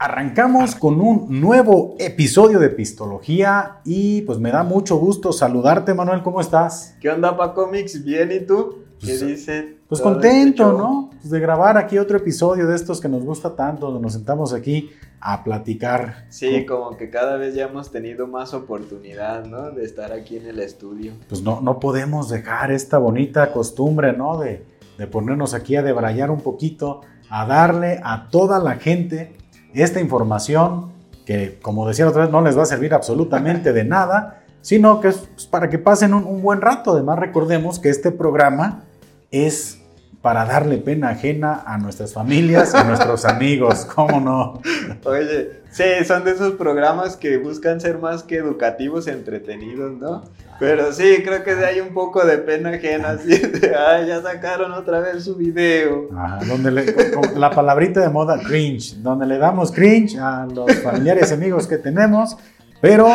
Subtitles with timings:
[0.00, 6.22] Arrancamos con un nuevo episodio de Pistología y pues me da mucho gusto saludarte, Manuel,
[6.22, 6.94] ¿cómo estás?
[7.00, 8.04] ¿Qué onda, Paco Mix?
[8.04, 8.84] ¿Bien y tú?
[9.00, 9.46] ¿Qué Pues?
[9.88, 10.78] Pues contento, este.
[10.78, 11.10] ¿no?
[11.18, 14.52] Pues de grabar aquí otro episodio de estos que nos gusta tanto, donde nos sentamos
[14.52, 16.26] aquí a platicar.
[16.28, 19.72] Sí, como que cada vez ya hemos tenido más oportunidad, ¿no?
[19.72, 21.14] De estar aquí en el estudio.
[21.28, 24.38] Pues no, no podemos dejar esta bonita costumbre, ¿no?
[24.38, 24.64] De,
[24.96, 29.36] de ponernos aquí a debrayar un poquito, a darle a toda la gente
[29.74, 30.92] esta información
[31.26, 35.08] que, como decía otra vez, no les va a servir absolutamente de nada, sino que
[35.08, 36.92] es pues, para que pasen un, un buen rato.
[36.92, 38.84] Además, recordemos que este programa
[39.30, 39.78] es
[40.22, 44.60] para darle pena ajena a nuestras familias, a nuestros amigos, ¿cómo no?
[45.04, 50.24] Oye, sí, son de esos programas que buscan ser más que educativos, entretenidos, ¿no?
[50.58, 54.72] Pero sí, creo que hay un poco de pena ajena, así de, ay, ya sacaron
[54.72, 56.08] otra vez su video.
[56.16, 60.74] Ajá, donde le- con- la palabrita de moda cringe, donde le damos cringe a los
[60.80, 62.36] familiares y amigos que tenemos.
[62.80, 63.08] Pero,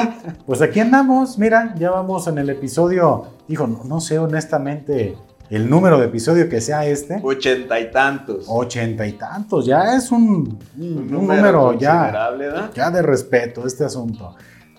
[0.46, 5.16] pues aquí andamos, mira, ya vamos en el episodio, dijo, no, no sé honestamente
[5.50, 8.46] el número de episodio que sea este, Ochenta y tantos.
[8.48, 12.30] ochenta y tantos, ya es un, un- un Un número, ya,
[12.74, 14.36] ya de respeto este asunto.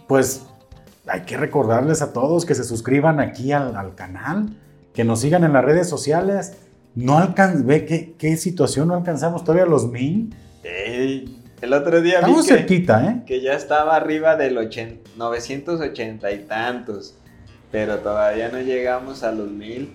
[0.09, 0.43] Pues
[1.07, 4.57] hay que recordarles a todos que se suscriban aquí al, al canal,
[4.95, 6.57] que nos sigan en las redes sociales.
[6.95, 10.35] No ve qué, qué situación, no alcanzamos todavía los mil.
[10.63, 13.23] Ey, el otro día vi Estamos que, cerquita, ¿eh?
[13.27, 17.17] que ya estaba arriba del ochen- 980 y tantos,
[17.73, 19.93] pero todavía no llegamos a los mil.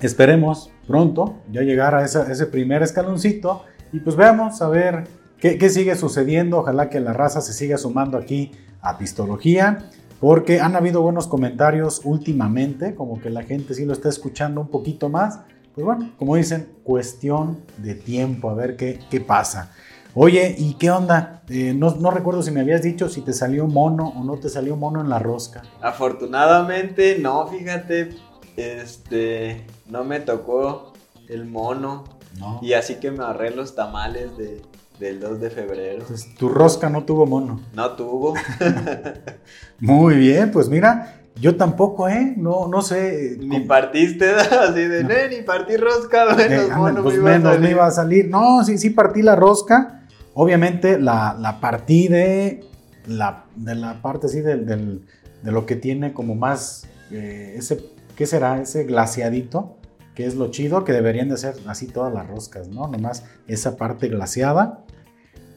[0.00, 5.04] Esperemos pronto ya llegar a esa- ese primer escaloncito y pues veamos a ver
[5.40, 6.58] qué, qué sigue sucediendo.
[6.58, 8.52] Ojalá que la raza se siga sumando aquí
[8.88, 14.08] a Pistología, porque han habido buenos comentarios últimamente, como que la gente sí lo está
[14.08, 15.40] escuchando un poquito más.
[15.74, 19.72] Pues bueno, como dicen, cuestión de tiempo, a ver qué, qué pasa.
[20.14, 21.42] Oye, ¿y qué onda?
[21.50, 24.48] Eh, no, no recuerdo si me habías dicho si te salió mono o no te
[24.48, 25.62] salió mono en la rosca.
[25.82, 28.16] Afortunadamente, no, fíjate,
[28.56, 30.94] este, no me tocó
[31.28, 32.04] el mono
[32.38, 32.58] No.
[32.62, 34.62] y así que me ahorré los tamales de,
[35.00, 36.00] del 2 de febrero.
[36.02, 37.60] Entonces, tu rosca no tuvo mono.
[37.74, 38.34] No tuvo.
[39.80, 42.34] Muy bien, pues mira, yo tampoco, ¿eh?
[42.36, 43.36] No, no sé.
[43.40, 47.30] Ni partiste, así de, "No, ni partí rosca, eh, menos ándale, mono pues me iba
[47.34, 47.70] a menos me salir".
[47.70, 48.28] iba a salir.
[48.28, 50.02] No, sí, sí partí la rosca.
[50.34, 52.64] Obviamente la, la partí de
[53.06, 55.06] la, de la parte así del, del-
[55.42, 57.78] de lo que tiene como más, eh, ese,
[58.16, 58.60] ¿qué será?
[58.60, 59.75] Ese glaciadito,
[60.16, 62.88] que es lo chido, que deberían de ser así todas las roscas, ¿no?
[62.88, 64.82] Nomás esa parte glaciada.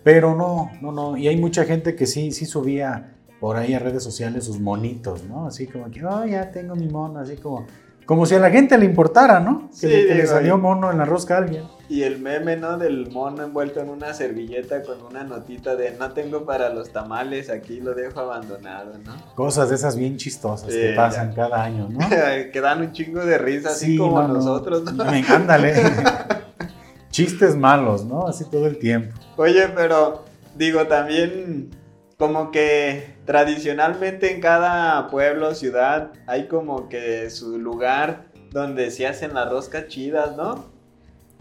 [0.03, 1.17] Pero no, no, no.
[1.17, 5.23] Y hay mucha gente que sí, sí subía por ahí a redes sociales sus monitos,
[5.23, 5.47] ¿no?
[5.47, 7.65] Así como que, oh, ya tengo mi mono, así como,
[8.09, 9.69] como si a la gente le importara, ¿no?
[9.69, 11.65] Que, Sí, le- que le digo, salió mono en la rosca a alguien.
[11.89, 12.79] Y el meme, ¿no?
[12.79, 17.51] Del mono envuelto en una servilleta con una notita de no tengo para los tamales,
[17.51, 19.13] aquí lo dejo abandonado, ¿no?
[19.35, 21.35] Cosas de esas bien chistosas que pasan ya.
[21.35, 21.99] cada año, ¿no?
[22.51, 24.33] que dan un chingo de risa, así Sí, como no, no.
[24.33, 25.05] nosotros, ¿no?
[25.05, 25.75] Me encándale.
[27.11, 28.27] Chistes malos, ¿no?
[28.27, 29.15] Así todo el tiempo.
[29.37, 31.69] Oye, pero digo, también
[32.17, 39.35] como que tradicionalmente en cada pueblo, ciudad, hay como que su lugar donde se hacen
[39.35, 40.65] las roscas chidas, ¿no?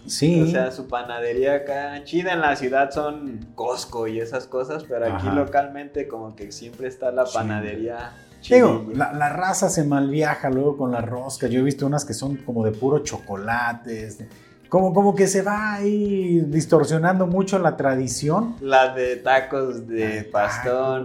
[0.07, 0.43] Sí.
[0.43, 5.07] O sea, su panadería acá chida en la ciudad son Costco y esas cosas, pero
[5.07, 5.35] aquí Ajá.
[5.35, 7.33] localmente como que siempre está la Sí.
[7.39, 8.13] panadería
[8.47, 9.07] Digo, chidilla.
[9.07, 11.47] la, la raza se malviaja luego con la rosca.
[11.47, 14.19] Yo he visto unas que son como de puro chocolates.
[14.69, 18.57] Como, como que se va ahí distorsionando mucho la tradición.
[18.61, 20.31] La de tacos de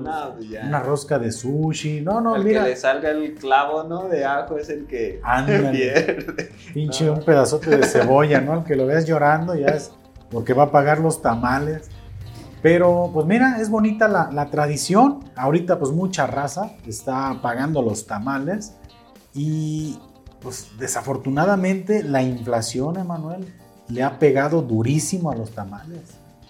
[0.02, 0.66] no, pues ya.
[0.66, 2.02] Una rosca de sushi.
[2.02, 2.64] No, no, el mira.
[2.64, 4.10] que le salga el clavo, ¿no?
[4.10, 5.70] De ajo es el que Ándale.
[5.72, 6.52] pierde.
[6.74, 8.52] Pinche un pedazote de cebolla, ¿no?
[8.54, 9.92] Al que lo veas llorando ya es
[10.30, 11.90] porque va a pagar los tamales.
[12.62, 15.20] Pero pues mira, es bonita la, la tradición.
[15.38, 18.76] Ahorita pues mucha raza está pagando los tamales.
[19.34, 19.98] Y
[20.44, 23.48] pues desafortunadamente la inflación, Emanuel,
[23.88, 26.02] le ha pegado durísimo a los tamales.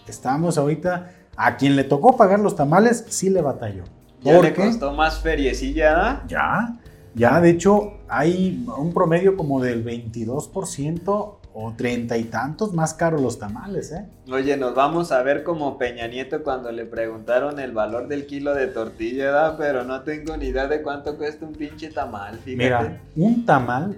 [0.08, 3.84] Estamos ahorita, a quien le tocó pagar los tamales, sí le batalló.
[4.22, 6.80] Ya le costó más feriecilla, ya,
[7.14, 13.22] ya, de hecho, hay un promedio como del 22% o treinta y tantos más caros
[13.22, 14.06] los tamales, ¿eh?
[14.32, 18.56] Oye, nos vamos a ver como Peña Nieto cuando le preguntaron el valor del kilo
[18.56, 19.56] de tortilla, ¿verdad?
[19.58, 22.56] Pero no tengo ni idea de cuánto cuesta un pinche tamal, fíjate.
[22.56, 23.98] Mira, un tamal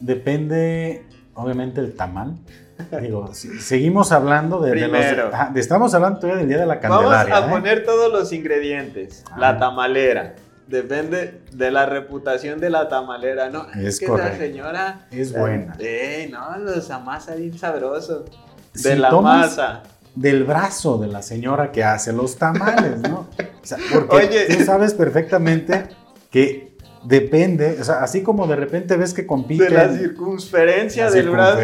[0.00, 1.04] depende,
[1.34, 2.36] obviamente, el tamal.
[3.00, 6.76] Digo, si- seguimos hablando de, de los- ah, estamos hablando todavía del Día de la
[6.76, 7.36] Vamos Candelaria.
[7.36, 7.50] a ¿eh?
[7.50, 9.24] poner todos los ingredientes.
[9.30, 9.36] Ah.
[9.38, 10.34] La tamalera.
[10.66, 13.66] Depende de la reputación de la tamalera, ¿no?
[13.74, 14.32] Es que correcto.
[14.32, 15.06] esa señora.
[15.10, 15.76] Es buena.
[15.78, 18.24] Eh, no, los amasa bien sabroso.
[18.74, 19.82] Si De la masa.
[20.14, 23.28] del brazo de la señora que hace los tamales, ¿no?
[23.62, 23.78] O sea,
[24.08, 25.84] porque tú sabes perfectamente
[26.30, 26.74] que
[27.04, 29.64] depende, o sea, así como de repente ves que compite.
[29.64, 31.60] De la circunferencia del brazo.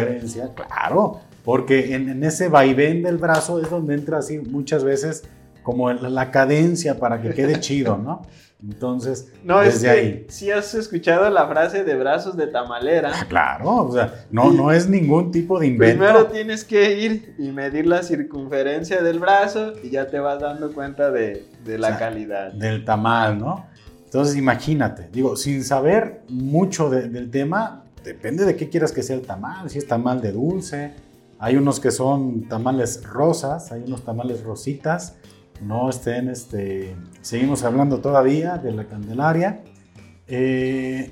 [0.55, 5.23] Claro, porque en, ese vaivén del brazo es donde entra así muchas veces
[5.63, 8.23] como la cadencia para que quede chido, ¿no?
[8.63, 10.25] Entonces, no, desde es que ahí.
[10.29, 13.11] Si has escuchado la frase de brazos de tamalera.
[13.13, 15.97] Ah, claro, o sea, no, no es ningún tipo de invento.
[15.97, 20.71] Primero tienes que ir y medir la circunferencia del brazo y ya te vas dando
[20.73, 22.53] cuenta de, la calidad.
[22.53, 23.65] Del tamal, ¿no?
[24.05, 29.23] Entonces, imagínate, digo, sin saber mucho del tema, depende de qué quieras que sea el
[29.23, 30.93] tamal, si es tamal de dulce,
[31.39, 35.15] hay unos que son tamales rosas, hay unos tamales rositas,
[35.61, 39.61] no estén, este, seguimos hablando todavía de la Candelaria,
[40.27, 41.11] eh,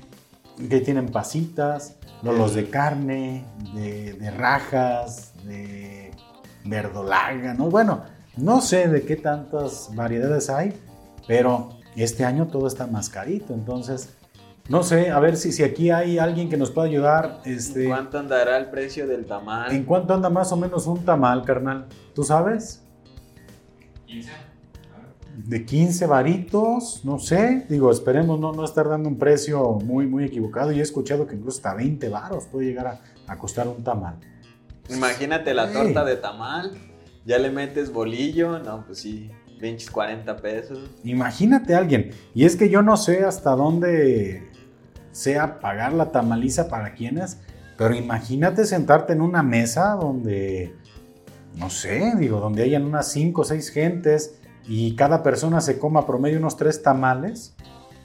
[0.68, 3.44] que tienen pasitas, los de carne,
[3.74, 6.10] de, rajas, de
[6.64, 7.70] verdolaga, ¿no?
[7.70, 8.02] Bueno,
[8.36, 10.74] no sé de qué tantas variedades hay,
[11.26, 14.16] pero este año todo está más carito, entonces...
[14.68, 17.40] No sé, a ver si, si aquí hay alguien que nos pueda ayudar.
[17.44, 19.72] Este, ¿En cuánto andará el precio del tamal?
[19.72, 21.86] ¿En cuánto anda más o menos un tamal, carnal?
[22.14, 22.80] ¿Tú sabes?
[24.10, 24.30] 15.
[25.46, 30.24] De 15 varitos, no sé, digo, esperemos no, no estar dando un precio muy, muy
[30.24, 30.72] equivocado.
[30.72, 34.16] Y he escuchado que incluso hasta 20 varos puede llegar a, costar un tamal.
[34.88, 36.72] Imagínate la torta de tamal,
[37.24, 39.30] ya le metes bolillo, no, pues sí,
[39.60, 40.90] 20, 40 pesos.
[41.04, 44.50] Imagínate a alguien, y es que yo no sé hasta dónde
[45.12, 47.38] sea pagar la tamaliza para quienes,
[47.78, 50.74] pero imagínate sentarte en una mesa donde
[51.60, 54.34] no sé, digo, donde hayan unas 5 o 6 gentes
[54.66, 57.54] y cada persona se coma promedio unos 3 tamales,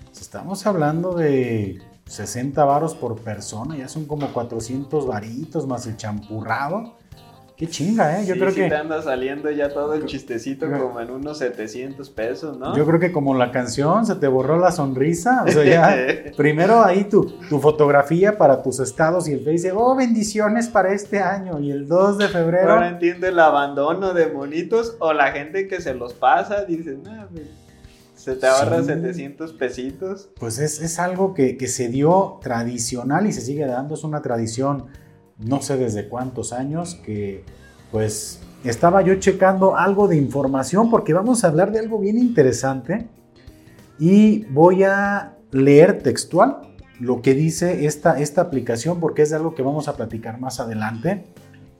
[0.03, 5.95] pues estamos hablando de 60 varos por persona, ya son como 400 varitos más el
[5.95, 6.97] champurrado.
[7.57, 8.25] Qué chinga, ¿eh?
[8.25, 8.67] Yo creo que.
[8.67, 12.75] te anda saliendo ya todo el chistecito como en unos 700 pesos, ¿no?
[12.75, 15.43] Yo creo que como la canción, se te borró la sonrisa.
[15.47, 16.31] O sea, ya.
[16.37, 20.91] primero ahí tu, tu fotografía para tus estados y el Face dice, oh, bendiciones para
[20.91, 21.61] este año.
[21.61, 22.73] Y el 2 de febrero.
[22.73, 27.27] Ahora entiende el abandono de monitos o la gente que se los pasa, dice, nah,
[28.15, 30.29] se te ahorra 700 pesitos.
[30.37, 34.21] Pues es, es algo que, que se dio tradicional y se sigue dando, es una
[34.21, 34.87] tradición
[35.37, 37.43] no sé desde cuántos años, que
[37.91, 43.07] pues estaba yo checando algo de información porque vamos a hablar de algo bien interesante
[43.99, 46.61] y voy a leer textual
[46.99, 50.59] lo que dice esta, esta aplicación porque es de algo que vamos a platicar más
[50.59, 51.25] adelante.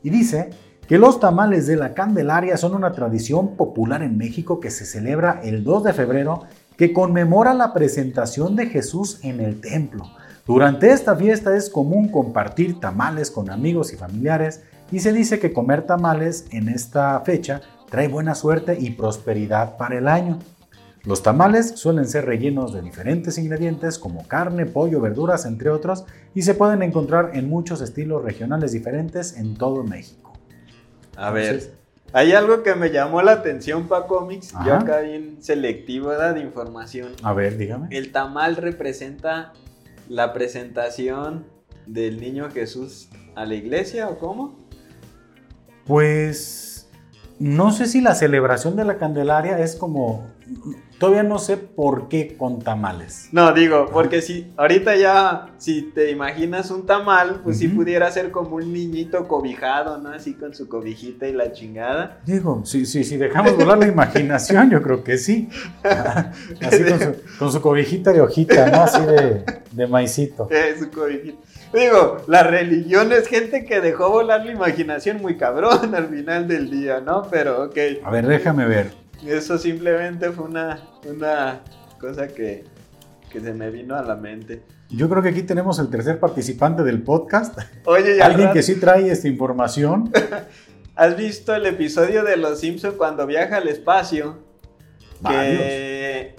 [0.04, 0.52] Y dice
[0.88, 5.42] que los tamales de la Candelaria son una tradición popular en México que se celebra
[5.44, 6.44] el 2 de febrero
[6.78, 10.06] que conmemora la presentación de Jesús en el templo.
[10.46, 14.62] Durante esta fiesta es común compartir tamales con amigos y familiares
[14.92, 19.98] y se dice que comer tamales en esta fecha trae buena suerte y prosperidad para
[19.98, 20.38] el año.
[21.04, 26.06] Los tamales suelen ser rellenos de diferentes ingredientes como carne, pollo, verduras, entre otros,
[26.36, 30.34] y se pueden encontrar en muchos estilos regionales diferentes en todo México.
[31.16, 31.74] A ver,
[32.14, 37.14] hay algo que me llamó la atención para cómics, yo acá bien selectivo de información.
[37.24, 37.88] A ver, dígame.
[37.90, 39.54] El tamal representa
[40.10, 41.46] la presentación
[41.86, 44.68] del niño Jesús a la iglesia o cómo?
[45.86, 46.90] Pues
[47.40, 50.28] no sé si la celebración de la Candelaria es como
[50.98, 53.30] Todavía no sé por qué con tamales.
[53.32, 58.32] No, digo, porque si ahorita ya, si te imaginas un tamal, pues si pudiera ser
[58.32, 60.10] como un niñito cobijado, ¿no?
[60.10, 62.22] Así con su cobijita y la chingada.
[62.26, 65.50] Digo, si, si, si dejamos volar la imaginación, yo creo que sí.
[66.62, 66.84] Así
[67.38, 68.84] con su, cobijita de hojita, ¿no?
[68.84, 70.48] Así de, de maicito.
[70.56, 71.38] Eh, su cobijita.
[71.76, 76.72] Digo, la religión es gente que dejó volar la imaginación muy cabrón al final del
[76.72, 77.24] día, ¿no?
[77.30, 77.78] Pero, ok.
[78.04, 78.92] A ver, déjame ver.
[79.28, 81.62] Eso simplemente fue una, una
[82.00, 82.64] cosa que,
[83.32, 84.62] se me vino a la mente.
[84.90, 87.60] Yo creo que aquí tenemos el tercer participante del podcast.
[87.86, 90.12] Oye, ya Alguien que sí trae esta información.
[90.96, 94.38] ¿Has visto el episodio de Los Simpsons cuando viaja al espacio?
[95.28, 96.36] Que,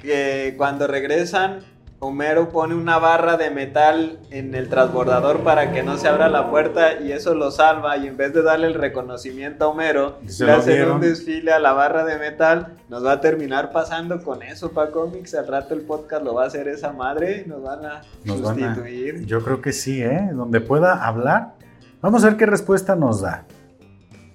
[0.00, 1.60] que cuando regresan
[1.98, 6.50] Homero pone una barra de metal en el transbordador para que no se abra la
[6.50, 10.52] puerta y eso lo salva y en vez de darle el reconocimiento a Homero, le
[10.52, 14.72] hacen un desfile a la barra de metal, nos va a terminar pasando con eso
[14.72, 17.86] para cómics, al rato el podcast lo va a hacer esa madre y nos van
[17.86, 19.24] a sustituir.
[19.24, 20.28] yo creo que sí, ¿eh?
[20.34, 21.54] Donde pueda hablar.
[22.02, 23.46] Vamos a ver qué respuesta nos da.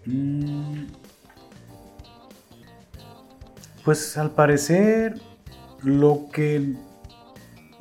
[0.06, 0.88] Mm.
[3.86, 5.22] Pues al parecer
[5.84, 6.75] lo que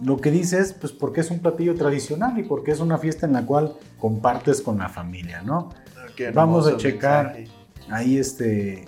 [0.02, 3.26] lo que dice es, pues, porque es un platillo tradicional y porque es una fiesta
[3.26, 5.70] en la cual compartes con la familia, ¿no?
[6.34, 7.36] Vamos a checar
[7.88, 8.84] ahí este,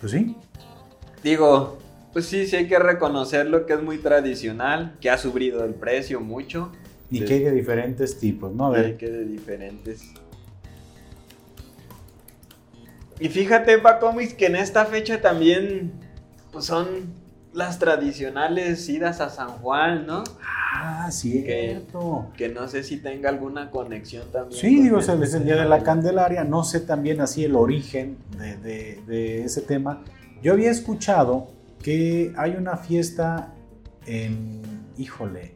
[0.00, 0.36] pues sí.
[1.22, 1.78] Digo,
[2.12, 6.20] pues sí, sí hay que reconocerlo que es muy tradicional, que ha subido el precio
[6.20, 6.70] mucho.
[7.10, 8.72] Y que hay de diferentes tipos, ¿no?
[8.72, 10.12] A que de diferentes.
[13.18, 15.92] Y fíjate, Pacomis, que en esta fecha también
[16.52, 16.86] pues, son
[17.56, 20.24] las tradicionales idas a San Juan, ¿no?
[20.42, 22.26] Ah, cierto.
[22.36, 24.60] Que, que no sé si tenga alguna conexión también.
[24.60, 26.44] Sí, digo, es el Día de la Candelaria.
[26.44, 30.04] No sé también así el origen de, de, ese tema.
[30.42, 31.48] Yo había escuchado
[31.82, 33.54] que hay una fiesta
[34.04, 34.60] en.
[34.98, 35.54] Híjole.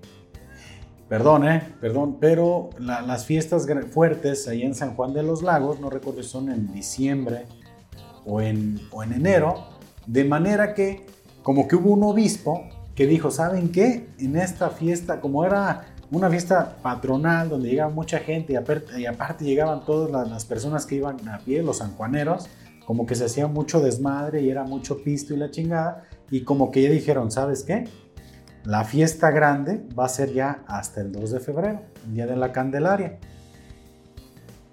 [1.07, 5.91] Perdón, eh, perdón, pero las fiestas fuertes ahí en San Juan de los Lagos, no
[5.91, 7.47] recuerdo si son en diciembre
[8.25, 9.67] o en, o en enero,
[10.07, 11.05] de manera que
[11.43, 14.09] como que hubo un obispo que dijo, ¿saben qué?
[14.19, 19.85] En esta fiesta, como era una fiesta patronal donde llegaba mucha gente y aparte, llegaban
[19.85, 22.49] todas las personas que iban a pie, los sanjuaneros,
[22.85, 26.71] como que se hacía mucho desmadre y era mucho pisto y la chingada, y como
[26.71, 27.85] que ya dijeron, ¿sabes qué?
[28.65, 32.37] La fiesta grande va a ser ya hasta el 2 de febrero, el día de
[32.37, 33.19] la Candelaria.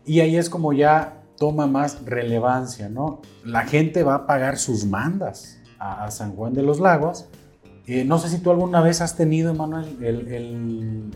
[0.05, 3.21] Y ahí es como ya toma más relevancia, ¿no?
[3.45, 7.25] La gente va a pagar sus mandas a, San Juan de los Lagos.
[7.85, 11.11] Eh, no sé si tú alguna vez has tenido, Emanuel, el,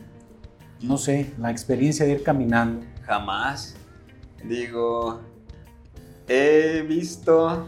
[0.82, 2.86] no sé, la experiencia de ir caminando.
[3.06, 3.76] Jamás.
[4.44, 5.20] Digo,
[6.28, 7.68] he visto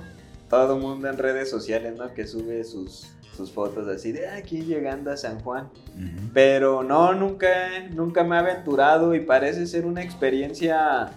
[0.49, 2.13] todo el mundo en redes sociales, ¿no?
[2.13, 5.69] Que sube sus, sus fotos así de ah, aquí llegando a San Juan.
[6.33, 7.49] Pero no, nunca,
[7.93, 11.11] nunca me he aventurado y parece ser una experiencia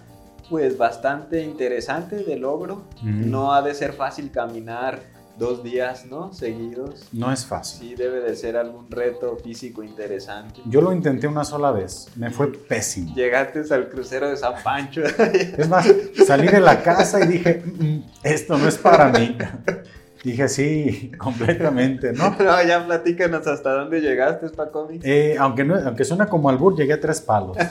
[0.49, 2.83] pues bastante interesante de logro.
[3.01, 5.01] No ha de ser fácil caminar
[5.37, 6.33] dos días, ¿no?
[6.33, 7.07] Seguidos.
[7.11, 7.89] No es fácil.
[7.89, 10.61] Sí, debe de ser algún reto físico interesante.
[10.65, 13.13] Yo lo intenté una sola vez, me fue pésimo.
[13.15, 15.01] Llegaste al crucero de San Pancho.
[15.03, 15.87] es más,
[16.25, 19.37] salí de la casa y dije, mm, mm, esto no es para mí.
[20.23, 22.35] Dije, sí, completamente, ¿no?
[22.47, 24.87] No, ya platícanos hasta dónde llegaste, Paco.
[25.03, 27.57] Eh, aunque, no, aunque suena como albur, llegué a tres palos.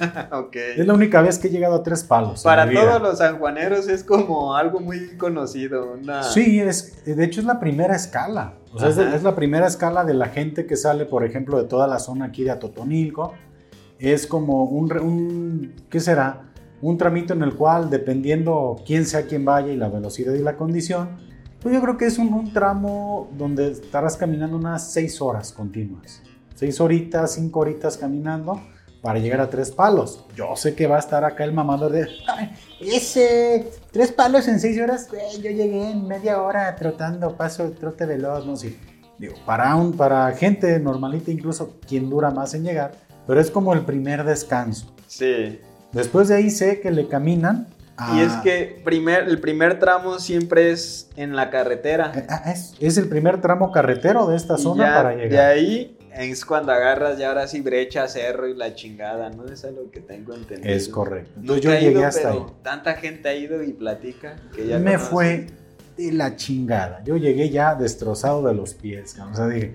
[0.77, 2.43] Es la única vez que he llegado a tres palos.
[2.43, 5.93] Para todos los sanjuaneros es como algo muy conocido.
[5.93, 6.23] Una...
[6.23, 8.55] Sí, es, de hecho es la primera escala.
[8.73, 11.87] O sea, es, la primera escala de la gente que sale, por ejemplo, de toda
[11.87, 13.35] la zona aquí de Atotonilco.
[13.99, 16.43] Es como un, un ¿qué será?
[16.83, 20.57] Un tramito en el cual, dependiendo quién sea quien vaya y la velocidad y la
[20.57, 21.26] condición,
[21.67, 26.23] pues yo creo que es un, tramo donde estarás caminando unas seis horas continuas.
[26.55, 28.63] Seis horitas, cinco horitas caminando
[29.03, 30.25] para llegar a tres palos.
[30.37, 32.07] Yo sé que va a estar acá el mamador de,
[32.81, 38.47] ese, tres palos en seis horas, yo llegué en media hora trotando, paso trote veloz,
[38.47, 38.77] no sé.
[39.19, 42.93] Digo, para, un, para gente normalita, incluso quien dura más en llegar,
[43.27, 44.95] pero es como el primer descanso.
[45.09, 45.59] Sí.
[45.91, 47.67] Después de ahí sé que le caminan
[48.15, 48.41] y es ah.
[48.43, 52.13] que primer, el primer tramo siempre es en la carretera.
[52.15, 55.31] Eh, ah, es, el primer tramo carretero de esta zona para llegar.
[55.31, 59.47] De ahí es cuando agarras ya ahora sí brecha, cerro y la chingada, ¿no?
[59.47, 60.75] es lo que tengo entendido.
[60.75, 61.33] Es correcto.
[61.41, 62.45] Entonces yo llegué hasta ahí.
[62.63, 65.47] Tanta gente ha ido y platica que ya Me fue
[65.97, 67.03] de la chingada.
[67.03, 69.73] Yo llegué ya destrozado de los pies, o sea, dije.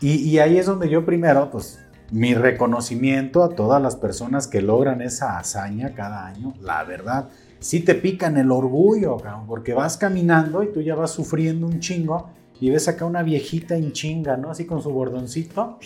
[0.00, 1.78] Y, y ahí es donde yo primero, pues,
[2.10, 7.28] mi reconocimiento a todas las personas que logran esa hazaña cada año, la verdad.
[7.58, 12.30] Sí te pican el orgullo, porque vas caminando y tú ya vas sufriendo un chingo
[12.60, 14.50] y ves acá una viejita en chinga, ¿no?
[14.50, 15.78] Así con su bordoncito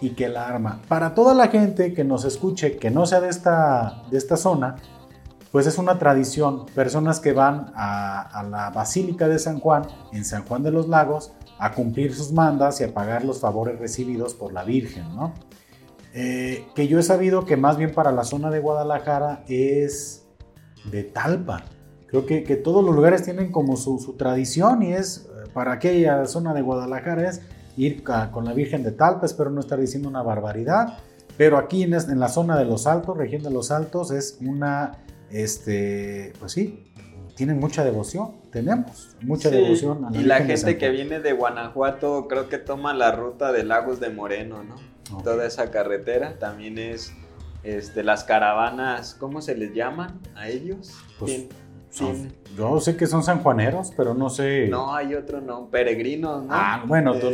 [0.00, 0.80] y que la arma.
[0.88, 4.76] Para toda la gente que nos escuche, que no sea de esta, de esta zona,
[5.50, 6.66] pues es una tradición.
[6.74, 10.88] Personas que van a, a la Basílica de San Juan, en San Juan de los
[10.88, 11.32] Lagos,
[11.62, 15.32] a cumplir sus mandas y a pagar los favores recibidos por la Virgen, ¿no?
[16.12, 20.26] Eh, que yo he sabido que más bien para la zona de Guadalajara es
[20.90, 21.62] de Talpa.
[22.08, 26.26] Creo que, que todos los lugares tienen como su, tradición y es eh, para aquella
[26.26, 27.42] zona de Guadalajara es
[27.76, 30.98] ir con la Virgen de Talpa, espero no estar diciendo una barbaridad,
[31.36, 34.98] pero aquí en, en la zona de los Altos, región de los Altos, es una,
[35.30, 36.91] este, pues sí,
[37.34, 40.04] tienen mucha devoción, tenemos mucha devoción.
[40.04, 43.64] A la y la gente que viene de Guanajuato creo que toma la ruta de
[43.64, 44.76] Lagos de Moreno, ¿no?
[45.22, 47.12] Toda esa carretera también es
[47.62, 50.92] este, las caravanas, ¿cómo se les llaman a ellos?
[51.18, 51.46] Pues,
[52.56, 54.68] yo sé que son sanjuaneros, pero no sé.
[54.68, 56.48] No, hay otro, no, peregrinos, ¿no?
[56.50, 57.28] Ah, bueno, tú,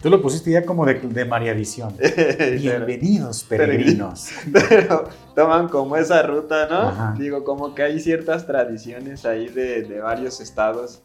[0.00, 1.94] tú lo pusiste ya como de, de María Visión.
[2.58, 4.30] Bienvenidos, peregrinos.
[4.52, 7.14] Pero toman como esa ruta, ¿no?
[7.18, 11.02] Digo, como que hay ciertas tradiciones ahí de, de varios estados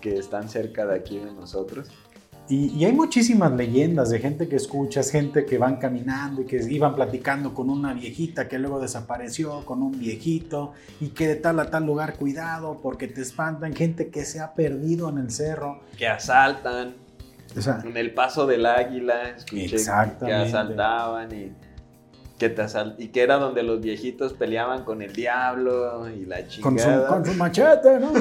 [0.00, 1.88] que están cerca de aquí de nosotros.
[2.48, 6.94] Y, hay muchísimas leyendas de gente que escuchas, gente que van caminando y que iban
[6.94, 11.70] platicando con una viejita que luego desapareció, con un viejito, y que de tal a
[11.70, 15.80] tal lugar, cuidado, porque te espantan, gente que se ha perdido en el cerro.
[15.96, 17.01] Que asaltan.
[17.84, 19.76] En el paso del águila, escuché
[20.24, 21.52] que asaltaban y
[22.38, 22.64] que te
[22.98, 27.06] y que era donde los viejitos peleaban con el diablo y la chingada.
[27.06, 28.12] Con su, machete, ¿no?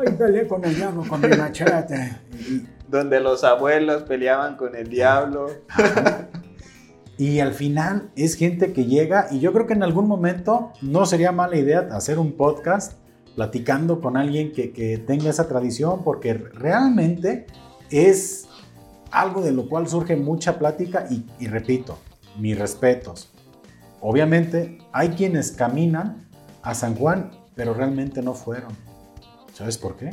[0.00, 2.16] Ay, peleé con el diablo con mi machete.
[2.88, 5.48] donde los abuelos peleaban con el diablo.
[7.16, 11.06] Y al final es gente que llega y yo creo que en algún momento no
[11.06, 12.94] sería mala idea hacer un podcast
[13.36, 17.46] platicando con alguien que, tenga esa tradición porque realmente
[17.90, 18.46] es
[19.10, 21.98] algo de lo cual surge mucha plática y, y repito,
[22.38, 23.30] mis respetos.
[24.00, 26.28] Obviamente hay quienes caminan
[26.62, 28.72] a San Juan, pero realmente no fueron.
[29.52, 30.10] ¿Sabes por qué?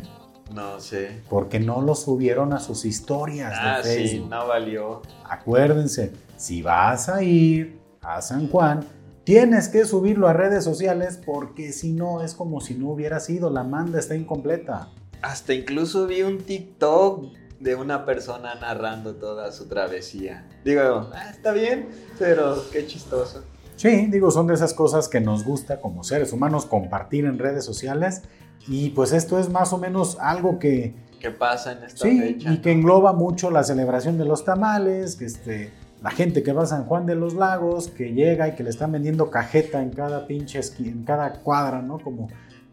[0.53, 1.21] No sé.
[1.29, 4.09] Porque no lo subieron a sus historias ah, de Facebook.
[4.09, 5.01] sí, no valió.
[5.23, 8.85] Acuérdense, si vas a ir a San Juan,
[9.23, 13.49] tienes que subirlo a redes sociales porque si no es como si no hubiera sido,
[13.49, 14.89] la manda está incompleta.
[15.21, 17.25] Hasta incluso vi un TikTok
[17.61, 20.47] de una persona narrando toda su travesía.
[20.65, 23.43] Digo, ah, está bien, pero qué chistoso.
[23.75, 27.63] Sí, digo, son de esas cosas que nos gusta como seres humanos compartir en redes
[27.63, 28.23] sociales
[28.67, 30.95] y pues esto es más o menos algo que...
[31.19, 35.25] Que pasa en esta sí, Y que engloba mucho la celebración de los tamales, que
[35.25, 38.63] este, la gente que va a San Juan de los Lagos, que llega y que
[38.63, 41.99] le están vendiendo cajeta en cada pinche en cada cuadra, ¿no?
[41.99, 42.27] Como,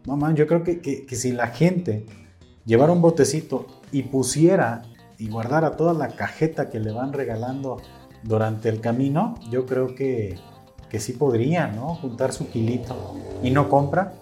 [0.05, 2.07] no yo creo que, que, que si la gente
[2.69, 4.83] llevara un botecito y pusiera
[5.17, 7.81] y guardara toda la cajeta que le van regalando
[8.21, 10.37] durante el camino, yo creo que,
[10.87, 11.95] que sí podría, ¿no?
[11.95, 13.15] Juntar su kilito.
[13.41, 14.13] ¿Y no compra?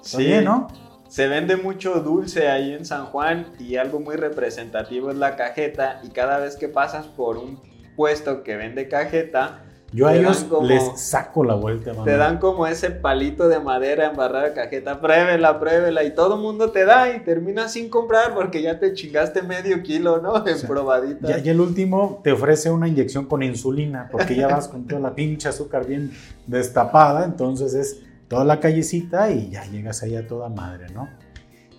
[0.00, 0.66] Sí, ¿no?
[1.08, 6.00] Se vende mucho dulce ahí en San Juan y algo muy representativo es la cajeta
[6.02, 7.60] y cada vez que pasas por un
[7.94, 12.90] puesto que vende cajeta, yo a ellos les saco la vuelta, Te dan como ese
[12.90, 17.20] palito de madera embarrada de cajeta, pruébela, pruébela, y todo el mundo te da y
[17.20, 20.46] terminas sin comprar porque ya te chingaste medio kilo, ¿no?
[20.46, 21.28] En probadita.
[21.28, 25.00] Ya, y el último te ofrece una inyección con insulina porque ya vas con toda
[25.00, 26.10] la pinche azúcar bien
[26.46, 31.08] destapada, entonces es toda la callecita y ya llegas ahí a toda madre, ¿no?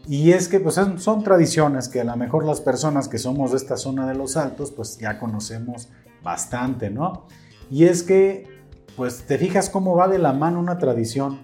[0.07, 3.57] Y es que pues son tradiciones que a lo mejor las personas que somos de
[3.57, 5.87] esta zona de los altos pues ya conocemos
[6.21, 7.25] bastante, ¿no?
[7.73, 8.45] Y es que,
[8.95, 11.39] pues te fijas cómo va de la mano una tradición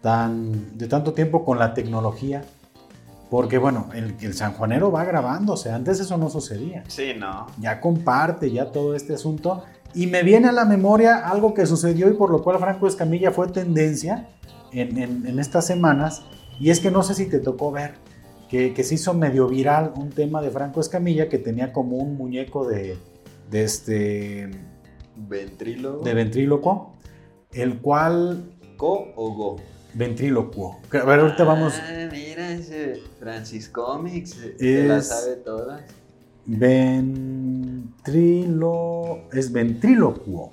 [0.00, 2.44] tan, de tanto tiempo con la tecnología.
[3.28, 6.82] Porque bueno, el, el sanjuanero va grabándose, antes eso no sucedía.
[6.88, 7.46] Sí, no.
[7.60, 9.64] Ya comparte ya todo este asunto.
[9.92, 13.30] Y me viene a la memoria algo que sucedió y por lo cual Franco Escamilla
[13.30, 14.30] fue tendencia
[14.72, 16.22] en, estas semanas.
[16.58, 17.96] Y es que no sé si te tocó ver
[18.48, 22.16] que, que, se hizo medio viral un tema de Franco Escamilla que tenía como un
[22.16, 22.96] muñeco de,
[23.50, 24.67] de este
[25.18, 26.04] Ventrílogo.
[26.04, 26.94] De ventríloco,
[27.52, 28.52] el cual...
[28.76, 29.56] ¿Co o go?
[29.94, 30.78] Ventrílocuo.
[30.92, 31.74] A ver, ahorita vamos...
[31.76, 35.82] Ah, mira ese Francis Comics, se la sabe todas.
[36.46, 37.58] Ventrilo...
[39.32, 40.52] es ventrílocuo.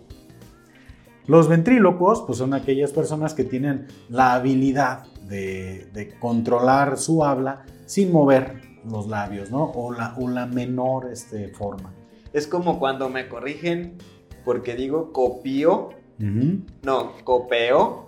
[1.28, 8.12] Los ventrílocos pues son aquellas personas que tienen la habilidad de, controlar su habla sin
[8.12, 9.72] mover los labios, ¿no?
[9.72, 11.94] O la, o la menor este, forma.
[12.34, 13.98] Es como cuando me corrigen
[14.46, 18.08] porque digo copio, no, copeo.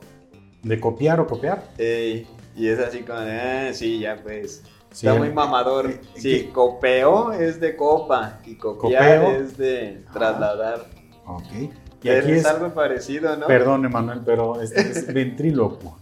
[0.63, 1.63] ¿De copiar o copiar?
[1.77, 4.63] y es así como, ah, sí, ya pues.
[4.91, 5.89] Está muy mamador.
[5.89, 10.85] Eh, sí, copeo es de copa y copiar es de trasladar.
[11.25, 11.71] ok.
[12.03, 13.47] Y aquí es, algo parecido, ¿no?
[13.47, 15.97] Perdón, Emanuel, pero es, es ventrílocuo.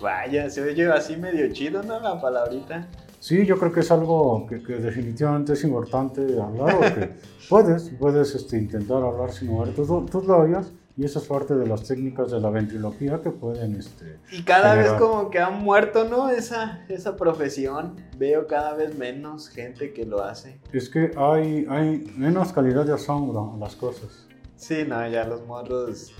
[0.00, 1.98] Vaya, se oye así medio chido, ¿no?
[1.98, 2.86] La palabrita.
[3.26, 7.16] Sí, yo creo que es algo que, definitivamente es importante hablar, porque
[7.48, 11.66] puedes, puedes este, intentar hablar sin mover tus, tus labios, y eso es parte de
[11.66, 13.74] las técnicas de la ventriloquía que pueden...
[13.74, 16.30] Este, y cada vez como que han muerto, ¿no?
[16.30, 17.96] Esa, esa profesión.
[18.16, 20.60] Veo cada vez menos gente que lo hace.
[20.72, 24.28] Es que hay, hay menos calidad de asombro en las cosas.
[24.54, 26.14] Sí, no, ya los morros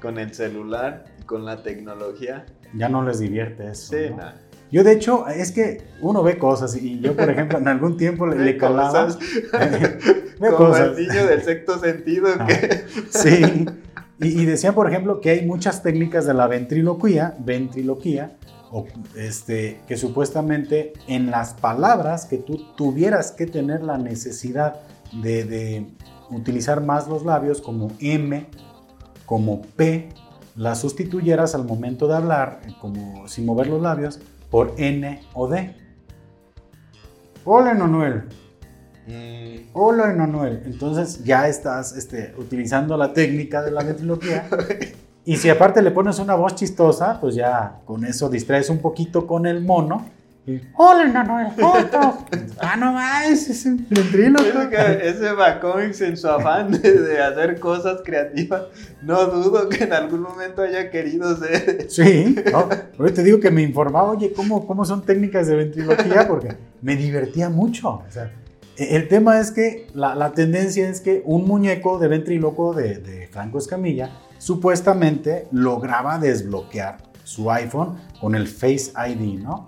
[0.00, 2.46] con el celular, con la tecnología.
[2.72, 3.92] Ya no les divierte eso.
[3.94, 4.43] Sí, ¿no?
[4.74, 8.26] Yo, de hecho, es que uno ve cosas y yo, por ejemplo, en algún tiempo
[8.26, 9.06] le, le calaba.
[10.56, 12.26] Como el niño del sexto sentido.
[12.44, 12.84] Que...
[13.08, 13.66] sí.
[14.18, 18.36] Y, y, decían, por ejemplo, que hay muchas técnicas de la ventriloquía, ventriloquía,
[18.72, 18.84] o
[19.14, 24.80] este, que supuestamente en las palabras que tú tuvieras que tener la necesidad
[25.22, 25.86] de, de
[26.30, 28.48] utilizar más los labios, como M,
[29.24, 30.08] como P,
[30.56, 34.18] las sustituyeras al momento de hablar, como sin mover los labios,
[34.54, 35.74] por N o D.
[37.44, 38.22] Hola, Manuel.
[39.08, 39.70] Mm.
[39.72, 40.62] Hola, Emanuel.
[40.64, 44.48] Entonces ya estás este, utilizando la técnica de la ventriloquía.
[45.24, 49.26] y si aparte le pones una voz chistosa, pues ya con eso distraes un poquito
[49.26, 50.08] con el mono
[50.74, 51.74] Hola, Emanuel, ¿cómo
[52.60, 54.44] ah, no más, es un ventríloco.
[54.44, 58.64] Ese Bacomics en su afán de, hacer cosas creativas,
[59.00, 61.86] no dudo que en algún momento haya querido ser.
[61.88, 66.28] Sí, no, te digo que me informaba, oye, ¿cómo, cómo son técnicas de ventriloquía?
[66.28, 67.88] Porque me divertía mucho.
[67.88, 68.30] O sea,
[68.76, 72.98] e, el tema es que la, la, tendencia es que un muñeco de ventriloquio de,
[72.98, 79.64] de Franco Escamilla supuestamente lograba desbloquear su iPhone con el Face ID, ¿no?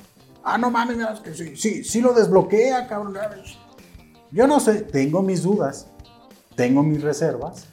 [0.49, 3.17] Ah, no mames, que sí, sí, sí lo desbloquea, cabrón.
[4.31, 5.89] Yo no sé, tengo mis dudas,
[6.55, 7.67] tengo mis reservas.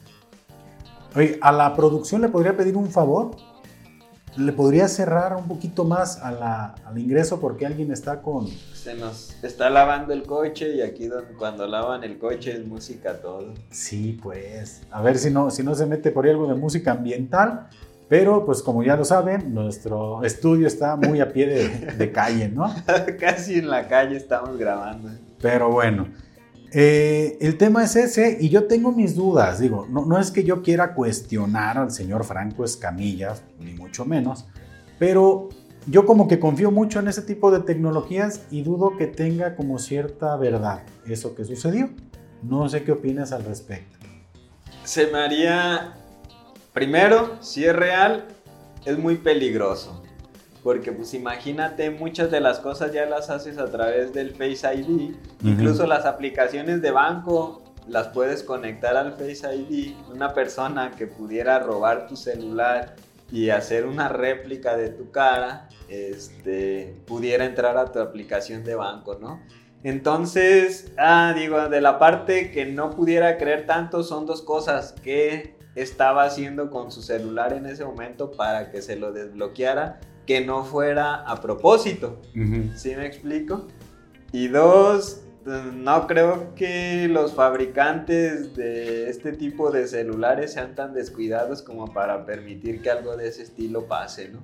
[1.14, 3.36] Oye, a la producción le podría pedir un favor.
[4.36, 8.48] ¿Le podría cerrar un poquito más al ingreso porque alguien está con...
[8.48, 11.08] Se nos está lavando el coche y aquí
[11.38, 13.54] cuando lavan el coche es música todo.
[13.70, 14.82] Sí, pues.
[14.90, 17.68] A ver si no, si no se mete por ahí algo de música ambiental.
[18.08, 21.46] Pero pues como ya lo saben, nuestro estudio está muy a pie
[21.96, 22.72] de, calle, ¿no?
[23.18, 25.10] Casi en la calle estamos grabando.
[25.40, 26.08] Pero bueno,
[26.72, 29.58] eh, el tema es ese y yo tengo mis dudas.
[29.58, 34.46] Digo, no, no es que yo quiera cuestionar al señor Franco Escamilla, ni mucho menos,
[34.98, 35.48] pero
[35.86, 39.78] yo como que confío mucho en ese tipo de tecnologías y dudo que tenga como
[39.78, 41.90] cierta verdad eso que sucedió.
[42.42, 43.98] No sé qué opinas al respecto.
[44.84, 45.94] Se me haría
[46.74, 48.24] Primero, si es real,
[48.84, 50.02] es muy peligroso.
[50.64, 55.14] Porque pues imagínate, muchas de las cosas ya las haces a través del Face ID.
[55.44, 59.94] Incluso las aplicaciones de banco las puedes conectar al Face ID.
[60.12, 62.96] Una persona que pudiera robar tu celular
[63.30, 69.16] y hacer una réplica de tu cara, este, pudiera entrar a tu aplicación de banco,
[69.20, 69.40] ¿no?
[69.84, 75.53] Entonces, ah, digo, de la parte que no pudiera creer tanto son dos cosas, que
[75.74, 80.64] estaba haciendo con su celular en ese momento para que se lo desbloqueara, que no
[80.64, 82.20] fuera a propósito.
[82.76, 83.66] ¿Sí me explico?
[84.32, 91.62] Y dos, no creo que los fabricantes de este tipo de celulares sean tan descuidados
[91.62, 94.40] como para permitir que algo de ese estilo pase, ¿no?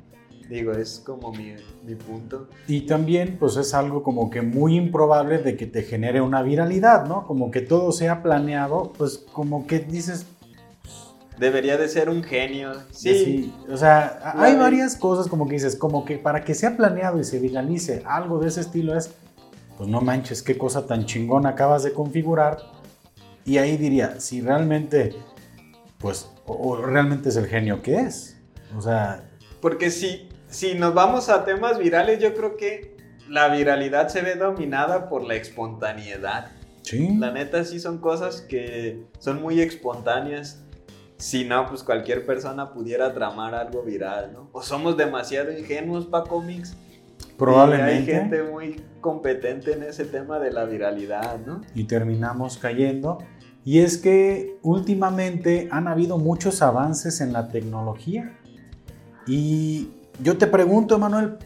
[0.49, 1.55] Digo, es como mi,
[1.87, 2.49] mi, punto.
[2.66, 7.07] Y también, pues es algo como que muy improbable de que te genere una viralidad,
[7.07, 7.25] ¿no?
[7.25, 10.27] Como que todo sea planeado, pues como que dices,
[11.40, 12.72] Debería de ser un genio.
[12.90, 13.50] Sí.
[13.72, 17.24] o sea, hay varias cosas como que dices, como que para que sea planeado y
[17.24, 19.11] se viralice algo de ese estilo es,
[19.79, 22.59] pues no manches, qué cosa tan chingona acabas de configurar.
[23.46, 25.14] Y ahí diría, si realmente,
[25.96, 28.37] pues, o, realmente es el genio que es.
[28.76, 29.24] O sea...
[29.62, 32.98] Porque si, si nos vamos a temas virales, yo creo que
[33.31, 36.50] la viralidad se ve dominada por la espontaneidad.
[36.83, 37.16] Sí.
[37.16, 40.64] La neta sí son cosas que son muy espontáneas
[41.20, 44.48] si no, pues cualquier persona pudiera tramar algo viral, ¿no?
[44.52, 46.74] O somos demasiado ingenuos para cómics.
[47.37, 47.92] Probablemente.
[47.92, 51.61] hay gente muy competente en ese tema de la viralidad, ¿no?
[51.74, 53.18] Y terminamos cayendo.
[53.64, 58.38] Y es que últimamente han habido muchos avances en la tecnología.
[59.26, 59.90] Y
[60.22, 61.37] yo te pregunto, Emanuel,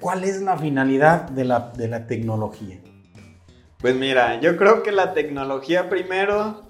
[0.00, 2.80] ¿cuál es la finalidad de la, de la tecnología?
[3.78, 6.63] Pues mira, yo creo que la tecnología primero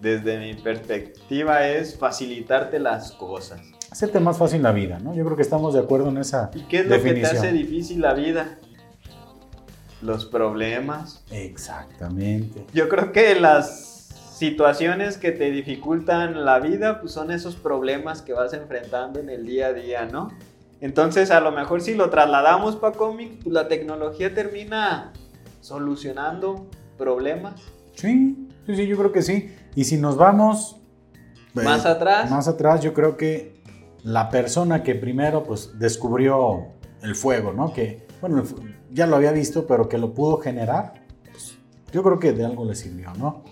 [0.00, 3.60] desde mi perspectiva es facilitarte las cosas.
[3.90, 5.14] Hacerte más fácil la vida, ¿no?
[5.14, 7.52] Yo creo que estamos de acuerdo en esa ¿Y qué es lo que te hace
[7.52, 8.58] difícil la vida?
[10.02, 11.24] Los problemas.
[11.30, 12.66] Exactamente.
[12.74, 13.96] Yo creo que las
[14.36, 19.46] situaciones que te dificultan la vida pues son esos problemas que vas enfrentando en el
[19.46, 20.30] día a día, ¿no?
[20.80, 25.12] Entonces, a lo mejor si lo trasladamos para cómics, pues la tecnología termina
[25.62, 26.66] solucionando
[26.98, 27.62] problemas.
[27.94, 29.54] Sí, sí, sí, yo creo que sí.
[29.76, 30.80] Y si nos vamos
[31.54, 33.62] eh, más atrás, más atrás, yo creo que
[34.02, 36.68] la persona que primero pues descubrió
[37.02, 37.72] el fuego, ¿no?
[37.72, 38.42] Que bueno,
[38.90, 41.58] ya lo había visto, pero que lo pudo generar, pues,
[41.92, 43.44] yo creo que de algo le sirvió, ¿no?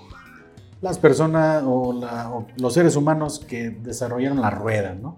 [0.80, 2.00] Las personas o,
[2.56, 5.16] los seres humanos que desarrollaron la rueda, ¿no?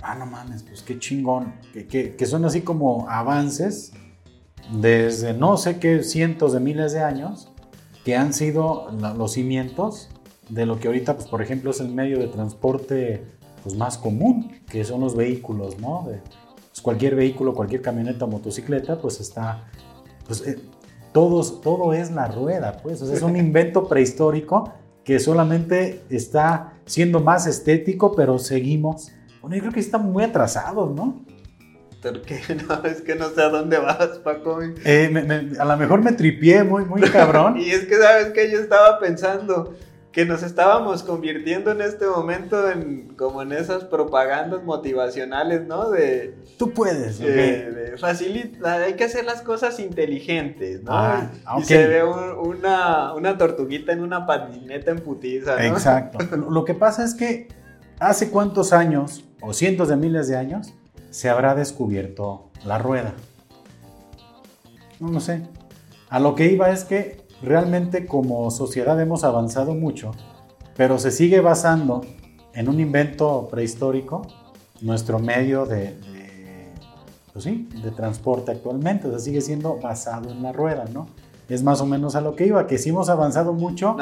[0.00, 3.92] Ah, no mames, pues qué chingón, que, que son así como avances
[4.80, 7.51] desde no sé qué cientos de miles de años
[8.04, 10.08] que han sido los cimientos
[10.48, 13.24] de lo que ahorita, pues, por ejemplo, es el medio de transporte
[13.62, 16.04] pues, más común, que son los vehículos, ¿no?
[16.04, 19.68] Pues, cualquier vehículo, cualquier camioneta o motocicleta, pues está,
[20.26, 20.58] pues eh,
[21.12, 24.72] todo es la rueda, pues, es un invento prehistórico
[25.04, 30.94] que solamente está siendo más estético, pero seguimos, bueno, yo creo que estamos muy atrasados,
[30.94, 31.24] ¿no?
[32.02, 32.40] ¿Por qué?
[32.68, 34.58] No, es que no sé a dónde vas, Paco.
[34.84, 37.56] Eh, a lo mejor me tripié muy, muy cabrón.
[37.60, 39.74] y es que, ¿sabes que Yo estaba pensando
[40.10, 45.90] que nos estábamos convirtiendo en este momento en como en esas propagandas motivacionales, ¿no?
[45.90, 47.96] De tú puedes, de,
[48.62, 50.92] hay que hacer las cosas inteligentes, ¿no?
[50.92, 55.62] Ah, y se ve una, una, tortuguita en una patineta en putiza, ¿no?
[55.62, 56.18] Exacto.
[56.50, 57.48] Lo que pasa es que
[57.98, 60.74] hace cuántos años o cientos de miles de años
[61.12, 63.14] se habrá descubierto la rueda.
[64.98, 65.42] No, no sé.
[66.08, 70.12] A lo que iba es que realmente como sociedad hemos avanzado mucho,
[70.76, 72.02] pero se sigue basando
[72.54, 74.26] en un invento prehistórico,
[74.80, 75.96] nuestro medio de,
[77.32, 81.08] pues de transporte actualmente, o sea, sigue siendo basado en la rueda, ¿no?
[81.48, 83.96] Es más o menos a lo que iba, que sí hemos avanzado mucho.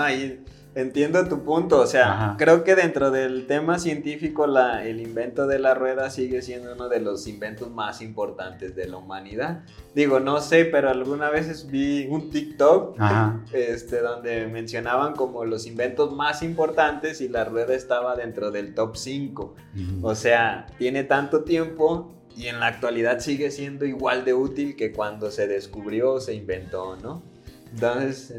[0.77, 5.59] Entiendo tu punto, o sea, creo que dentro del tema científico la, el invento de
[5.59, 9.65] la rueda sigue siendo uno de los inventos más importantes de la humanidad.
[9.97, 12.97] Digo, no sé, pero alguna vez vi un TikTok
[13.53, 18.97] este, donde mencionaban como los inventos más importantes y la rueda estaba dentro del top
[18.97, 19.57] 5.
[20.03, 24.93] O sea, tiene tanto tiempo y en la actualidad sigue siendo igual de útil que
[24.93, 27.23] cuando se descubrió o se inventó, ¿no?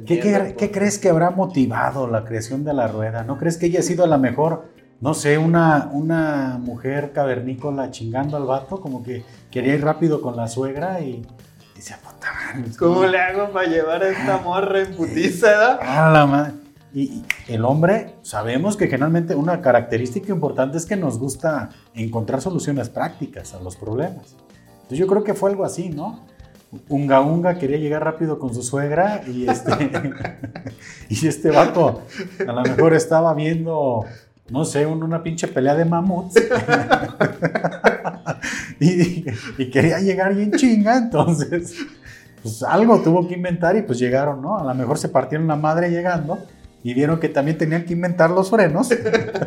[0.06, 3.24] ¿Qué, crees que habrá motivado la creación de la rueda?
[3.24, 4.65] ¿No crees que ella ha sido la mejor,
[5.00, 8.82] no sé, una, una mujer cavernícola chingando al vato?
[8.82, 11.26] Como que quería ir rápido con la suegra y,
[11.80, 11.96] se
[12.78, 15.80] ¿Cómo le hago para llevar a esta morra en putiza?
[15.82, 16.54] Ah, la madre.
[16.94, 22.89] Y el hombre, sabemos que generalmente una característica importante es que nos gusta encontrar soluciones
[22.89, 24.36] prácticas a los problemas.
[24.74, 26.26] Entonces yo creo que fue algo así, ¿no?
[26.88, 29.72] Unga Unga quería llegar rápido con su suegra y este,
[31.10, 32.04] y este vato
[32.40, 34.06] a lo mejor estaba viendo,
[34.50, 36.36] no sé, una pinche pelea de mamuts
[38.80, 41.76] y, quería llegar bien chinga, entonces
[42.42, 44.58] pues algo tuvo que inventar y pues llegaron, ¿no?
[44.58, 46.40] A lo mejor se partieron la madre llegando
[46.84, 48.90] y vieron que también tenían que inventar los frenos,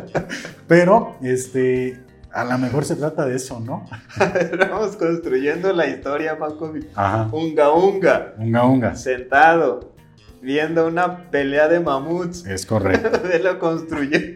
[0.67, 2.04] pero este,
[2.35, 3.85] a lo mejor se trata de eso, ¿no?
[4.59, 6.73] Vamos construyendo la historia, Paco.
[6.93, 7.29] Ajá.
[7.31, 8.33] Unga Unga.
[8.37, 8.95] Unga Unga.
[8.95, 9.93] Sentado,
[10.41, 12.45] viendo una pelea de mamuts.
[12.45, 13.25] Es correcto.
[13.31, 14.35] Él lo construye.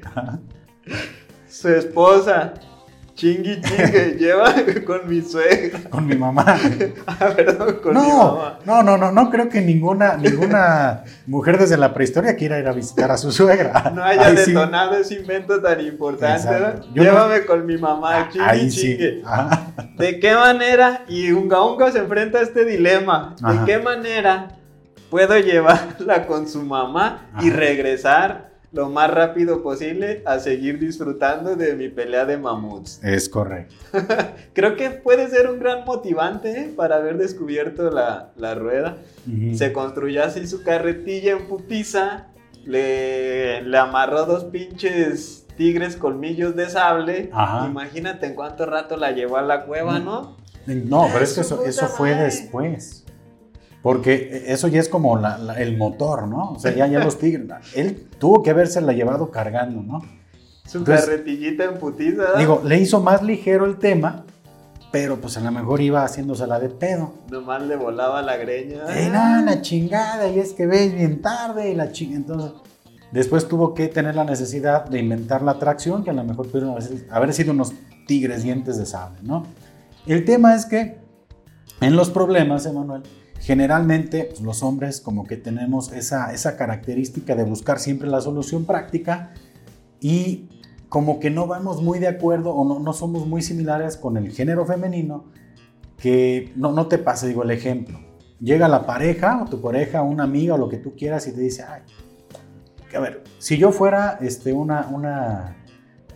[1.50, 2.54] Su esposa
[3.20, 4.54] Chingui chingue, lleva
[4.86, 5.82] con mi suegra.
[5.90, 6.46] Con mi mamá.
[7.08, 8.60] ah, perdón, con no, mi mamá.
[8.64, 12.72] No, no, no, no creo que ninguna, ninguna mujer desde la prehistoria quiera ir a
[12.72, 13.92] visitar a su suegra.
[13.94, 16.48] No haya detonado ese invento tan importante,
[16.94, 19.24] Llévame con mi mamá, chingui chingue.
[19.98, 21.04] ¿De qué manera?
[21.10, 23.36] Y Unga Unga se enfrenta a este dilema.
[23.38, 24.48] ¿De qué manera
[25.10, 31.76] puedo llevarla con su mamá y regresar lo más rápido posible a seguir disfrutando de
[31.76, 33.00] mi pelea de mamuts.
[33.04, 33.76] Es correcto.
[34.54, 36.74] Creo que puede ser un gran motivante ¿eh?
[36.76, 38.98] para haber descubierto la, rueda.
[39.54, 42.28] Se construyó así su carretilla en putiza,
[42.66, 47.32] le, le amarró dos pinches tigres colmillos de sable.
[47.68, 50.38] Imagínate en cuánto rato la llevó a la cueva, ¿no?
[50.66, 52.99] No, pero es que eso, eso fue después.
[53.82, 55.18] Porque eso ya es como
[55.58, 56.52] el motor, ¿no?
[56.52, 57.48] O sea, ya, ya los tigres.
[57.76, 60.02] Él tuvo que la llevado cargando, ¿no?
[60.66, 62.38] Su carretillita en putiza.
[62.38, 64.26] Digo, le hizo más ligero el tema,
[64.92, 67.14] pero pues a lo mejor iba haciéndosela de pedo.
[67.32, 68.84] Nomás le volaba la greña.
[68.96, 72.18] Era la chingada, y es que ves bien tarde, y la chingada.
[72.18, 72.52] Entonces,
[73.12, 76.78] después tuvo que tener la necesidad de inventar la tracción, que a lo mejor pudieron
[77.10, 77.74] haber sido unos
[78.06, 79.46] tigres dientes de sable, ¿no?
[80.06, 80.98] El tema es que
[81.82, 83.04] en los problemas, Emanuel,
[83.40, 89.34] Generalmente los hombres como que tenemos esa, esa característica de buscar siempre la solución práctica
[90.02, 90.50] y
[90.90, 94.32] como que no vamos muy de acuerdo o no, no somos muy similares con el
[94.32, 95.26] género femenino,
[95.98, 98.00] que no, no te pase, digo el ejemplo.
[98.42, 101.42] Llega la pareja o tu pareja, una amiga o lo que tú quieras y te
[101.42, 101.82] dice, ay,
[102.96, 105.58] a ver, si yo fuera este, una, una,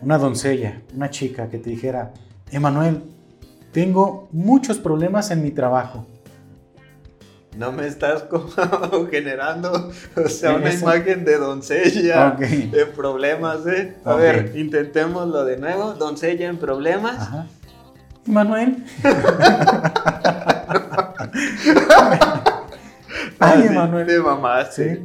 [0.02, 2.12] una doncella, una chica que te dijera,
[2.50, 3.02] Emanuel,
[3.72, 6.06] tengo muchos problemas en mi trabajo
[7.56, 8.48] no me estás como
[9.10, 13.96] generando, o sea, una imagen de doncella en problemas, ¿eh?
[14.04, 15.94] A ver, intentémoslo de nuevo.
[15.94, 17.18] Doncella en problemas.
[17.20, 17.46] Ajá.
[18.26, 18.84] Manuel.
[23.38, 24.08] Ay, Manuel.
[24.70, 25.04] Sí.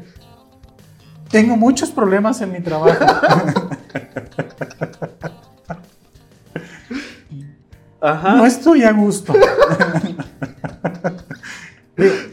[1.30, 2.96] Tengo muchos problemas en mi trabajo.
[8.02, 8.36] Ajá.
[8.36, 9.34] No estoy a gusto.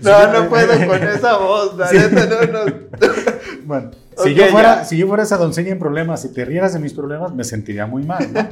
[0.02, 2.74] No, no puedo con esa voz, la no, no.
[3.64, 3.90] Bueno,
[4.22, 6.92] si, yo fuera, si yo fuera esa doncella en problemas y te rieras de mis
[6.92, 8.48] problemas, me sentiría muy mal, ¿no?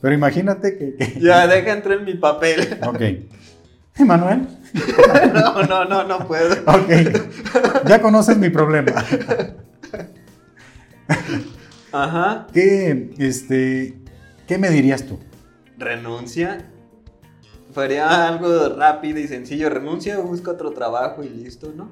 [0.00, 1.18] Pero imagínate que...
[1.20, 2.78] Ya, deja entrar en mi papel.
[2.86, 3.00] Ok.
[3.96, 4.46] Emanuel.
[5.34, 6.54] no, no, no, no puedo.
[6.66, 7.86] Ok.
[7.86, 8.92] Ya conoces mi problema.
[11.92, 12.46] Ajá.
[12.52, 13.98] ¿Qué, este,
[14.46, 15.18] ¿Qué me dirías tú?
[15.78, 16.70] Renuncia.
[17.74, 19.68] Faría algo rápido y sencillo.
[19.68, 21.90] Renuncia busca otro trabajo y listo, ¿no?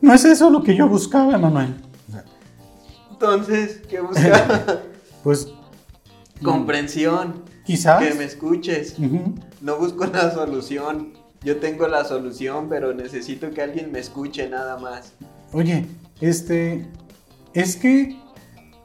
[0.00, 1.74] No es eso lo que yo buscaba, Emanuel.
[3.10, 4.80] Entonces, ¿qué buscaba?
[5.22, 5.52] pues.
[6.42, 7.44] Comprensión.
[7.66, 8.02] Quizás.
[8.02, 8.96] Que me escuches.
[9.60, 11.12] No busco una solución.
[11.42, 15.12] Yo tengo la solución, pero necesito que alguien me escuche nada más.
[15.52, 15.86] Oye,
[16.20, 16.88] este.
[17.52, 18.16] Es que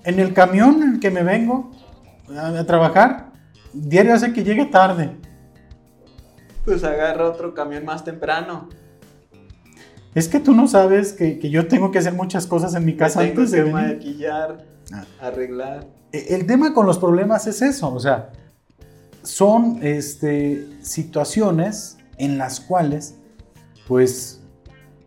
[0.04, 1.72] en el camión en el que me vengo
[2.36, 3.32] a, trabajar,
[3.72, 5.16] diario hace que llegue tarde.
[6.66, 8.70] Pues agarra otro camión más temprano.
[10.16, 13.22] Es que tú no sabes que, yo tengo que hacer muchas cosas en mi casa
[13.22, 15.06] antes de maquillar, ah.
[15.20, 15.88] arreglar.
[16.12, 18.30] E, el tema con los problemas es eso, o sea,
[19.24, 23.16] son este, situaciones en las cuales,
[23.88, 24.42] pues,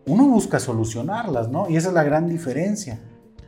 [0.05, 1.69] uno busca solucionarlas, ¿no?
[1.69, 2.99] Y esa es la gran diferencia.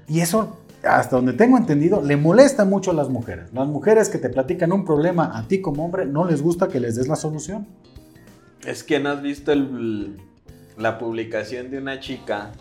[0.08, 3.52] Y eso, hasta donde tengo entendido, le molesta mucho a las mujeres.
[3.54, 6.80] Las mujeres que te platican un problema a ti como hombre, no les gusta que
[6.80, 7.67] les des la solución.
[8.65, 9.54] Es que no has visto
[10.78, 12.52] la publicación de una chica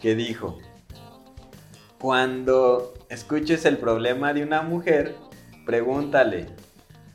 [0.00, 0.58] que dijo,
[1.98, 5.14] cuando escuches el problema de una mujer,
[5.66, 6.46] pregúntale,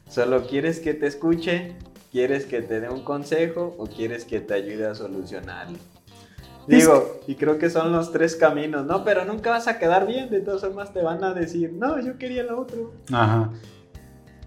[0.08, 1.76] ¿solo quieres que te escuche?
[2.12, 5.78] ¿Quieres que te dé un consejo o quieres que te ayude a solucionarlo?
[6.68, 9.04] Digo, y creo que son los tres caminos, ¿no?
[9.04, 12.18] Pero nunca vas a quedar bien, de todas formas te van a decir, no, yo
[12.18, 12.94] quería lo otro.
[13.12, 13.52] Ajá.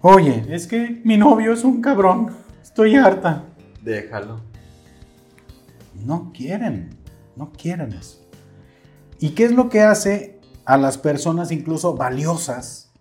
[0.01, 2.35] Oye, es que mi novio es un cabrón,
[2.69, 3.43] estoy harta.
[3.81, 4.41] Déjalo.
[6.05, 6.95] No quieren,
[7.35, 8.19] no quieren eso.
[9.19, 12.91] ¿Y qué es lo que hace a las personas incluso valiosas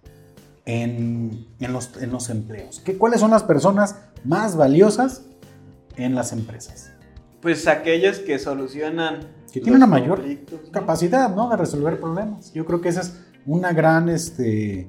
[0.65, 2.81] en, los, en los, empleos?
[2.81, 5.23] ¿Qué, ¿Cuáles son las personas más valiosas
[5.97, 6.91] en las empresas?
[7.41, 9.21] Pues aquellas que solucionan.
[9.53, 10.25] Que tienen una mayor
[10.73, 11.51] capacidad, ¿no?
[11.51, 12.53] De resolver problemas.
[12.53, 14.89] Yo creo que esa es una gran, este,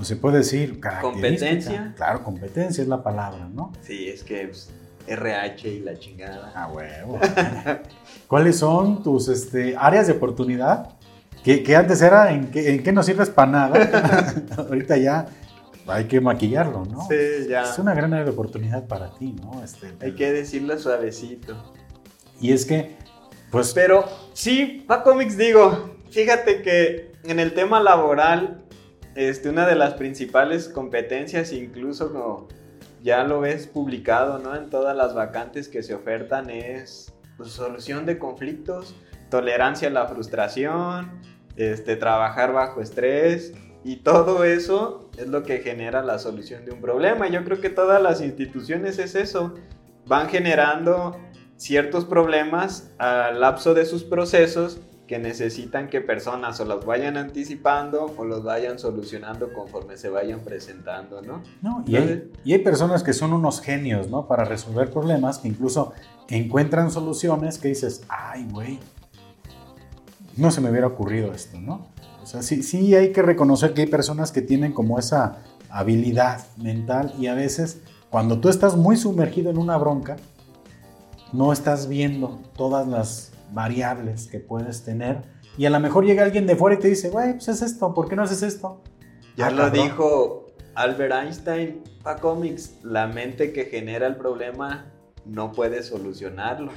[0.00, 1.92] no se puede decir, Competencia.
[1.94, 3.70] Claro, competencia es la palabra, ¿no?
[3.82, 4.70] Sí, es que pues,
[5.06, 6.50] RH y la chingada.
[6.54, 7.20] Ah, huevo.
[8.26, 10.94] ¿Cuáles son tus este, áreas de oportunidad?
[11.44, 14.42] Que, antes era en qué, en qué no sirves para nada.
[14.56, 15.26] Ahorita ya
[15.86, 17.06] hay que maquillarlo, ¿no?
[17.06, 17.64] Sí, ya.
[17.64, 19.62] Es una gran área de oportunidad para ti, ¿no?
[19.62, 21.74] Este, hay que decirlo suavecito.
[22.40, 22.96] Y es que,
[23.50, 23.74] pues...
[23.74, 28.59] Pero sí, para cómics digo, fíjate que en el tema laboral,
[29.28, 32.48] este, una de las principales competencias, incluso como
[33.02, 34.56] ya lo ves publicado, ¿no?
[34.56, 38.94] En todas las vacantes que se ofertan es pues, solución de conflictos,
[39.28, 41.10] tolerancia a la frustración,
[41.56, 43.52] este, trabajar bajo estrés
[43.84, 47.28] y todo eso es lo que genera la solución de un problema.
[47.28, 49.54] Yo creo que todas las instituciones es eso,
[50.06, 51.20] van generando
[51.56, 54.80] ciertos problemas al lapso de sus procesos
[55.10, 60.38] que necesitan que personas o los vayan anticipando o los vayan solucionando conforme se vayan
[60.38, 61.42] presentando, ¿no?
[61.62, 64.28] no y, hay, y, hay, personas que son unos genios, ¿no?
[64.28, 65.92] Para resolver problemas, que incluso
[66.28, 68.78] encuentran soluciones que dices, ay, güey,
[70.36, 71.88] no se me hubiera ocurrido esto, ¿no?
[72.22, 75.38] O sea, sí, sí hay que reconocer que hay personas que tienen como esa
[75.70, 80.18] habilidad mental y a veces cuando tú estás muy sumergido en una bronca,
[81.32, 85.22] no estás viendo todas las variables que puedes tener.
[85.56, 87.92] Y a lo mejor llega alguien de fuera y te dice, güey, pues es esto,
[87.92, 88.82] ¿por qué no haces esto?
[89.36, 94.86] Ya ah, lo dijo Albert Einstein para cómics, la mente que genera el problema
[95.24, 96.72] no puede solucionarlo.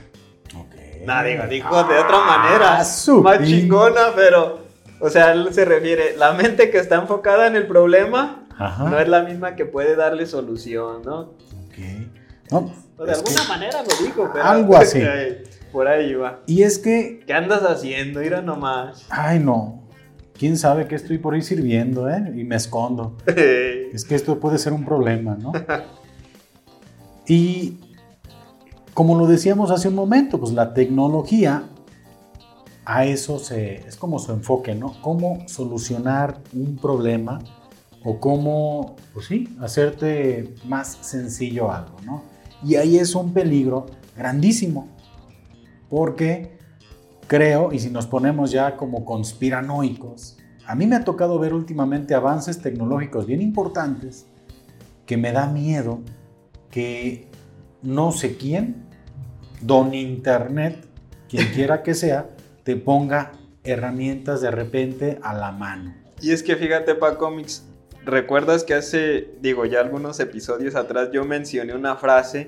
[0.56, 1.00] Okay.
[1.00, 4.60] digo, dijo de otra manera, ah, más chingona, pero,
[5.00, 9.08] o sea, él se refiere, la mente que está enfocada en el problema no es
[9.08, 11.20] la misma que puede darle solución, ¿no?
[11.66, 11.78] Ok.
[12.52, 12.72] No,
[13.06, 14.46] de alguna manera lo dijo, pero...
[14.46, 15.02] Algo así.
[15.74, 16.42] Por ahí va.
[16.46, 17.22] Y es que...
[17.26, 18.20] ¿Qué andas haciendo?
[18.20, 19.08] Mira nomás.
[19.10, 19.90] Ay, no.
[20.38, 22.32] ¿Quién sabe qué estoy por ahí sirviendo, eh?
[22.36, 23.18] Y me escondo.
[23.28, 25.52] es que esto puede ser un problema, ¿no?
[27.28, 27.80] y
[28.94, 31.64] como lo decíamos hace un momento, pues la tecnología
[32.86, 35.02] a eso se, es como su enfoque, ¿no?
[35.02, 37.40] Cómo solucionar un problema
[38.04, 42.24] o cómo, pues sí, hacerte más sencillo algo, ¿no?
[42.64, 44.90] Y ahí es un peligro grandísimo,
[45.94, 46.58] porque
[47.28, 52.16] creo, y si nos ponemos ya como conspiranoicos, a mí me ha tocado ver últimamente
[52.16, 54.26] avances tecnológicos bien importantes
[55.06, 56.00] que me da miedo
[56.72, 57.28] que
[57.84, 58.88] no sé quién,
[59.62, 60.84] don Internet,
[61.30, 62.28] quien quiera que sea,
[62.64, 63.34] te ponga
[63.64, 65.94] herramientas de repente a la mano.
[66.24, 67.68] Y es que fíjate, pa Comics,
[68.04, 72.48] ¿recuerdas que hace, digo, ya algunos episodios atrás yo mencioné una frase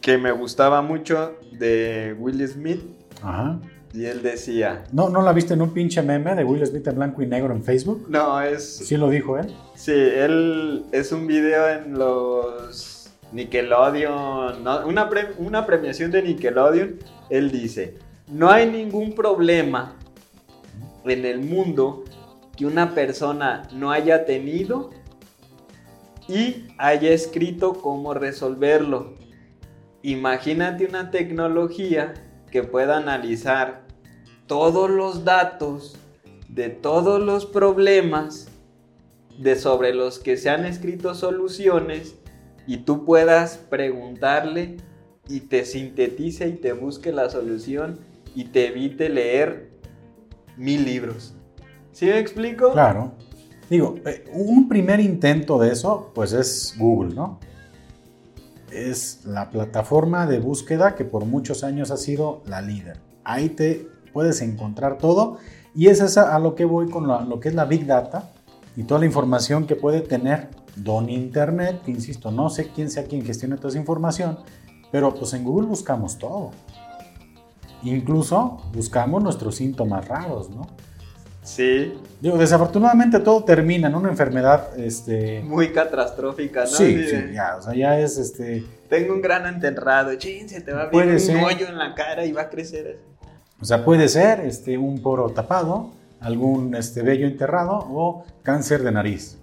[0.00, 2.80] que me gustaba mucho de Will Smith?
[3.22, 3.60] Ajá.
[3.92, 4.84] Y él decía.
[4.92, 7.52] ¿No, ¿No la viste en un pinche meme de Will Smith en blanco y negro
[7.52, 8.06] en Facebook?
[8.08, 8.78] No, es.
[8.78, 9.54] ¿Sí lo dijo él?
[9.74, 16.96] Sí, él es un video en los Nickelodeon, una, una premiación de Nickelodeon.
[17.30, 17.96] Él dice:
[18.28, 19.96] No hay ningún problema
[21.04, 22.04] en el mundo
[22.56, 24.90] que una persona no haya tenido
[26.28, 29.14] y haya escrito cómo resolverlo.
[30.02, 32.14] Imagínate una tecnología
[32.50, 33.82] que pueda analizar
[34.46, 35.96] todos los datos
[36.48, 38.48] de todos los problemas
[39.38, 42.16] de sobre los que se han escrito soluciones
[42.66, 44.78] y tú puedas preguntarle
[45.28, 48.00] y te sintetice y te busque la solución
[48.34, 49.70] y te evite leer
[50.56, 51.34] mil libros.
[51.92, 52.72] ¿Sí me explico?
[52.72, 53.12] Claro.
[53.68, 57.38] Digo, eh, un primer intento de eso, pues es Google, ¿no?
[58.72, 63.00] Es la plataforma de búsqueda que por muchos años ha sido la líder.
[63.24, 65.38] Ahí te puedes encontrar todo
[65.74, 68.30] y es a lo que voy con lo, que es la Big Data
[68.76, 73.24] y toda la información que puede tener Don Internet, insisto, no sé quién sea quien
[73.24, 74.38] gestione toda esa información,
[74.90, 76.50] pero pues en Google buscamos todo.
[77.82, 80.66] Incluso buscamos nuestros síntomas raros, ¿no?
[81.42, 81.94] Sí.
[82.20, 85.40] Digo, desafortunadamente todo termina en una enfermedad, este...
[85.40, 86.66] Muy catastrófica, ¿no?
[86.66, 88.62] Sí, sí, ya, o sea, ya es, este...
[88.90, 92.26] Tengo un gran enterrado, chin, se te va a abrir un hoyo en la cara
[92.26, 92.98] y va a crecer.
[93.58, 98.92] O sea, puede ser, este, un poro tapado, algún, este, vello enterrado o cáncer de
[98.92, 99.38] nariz.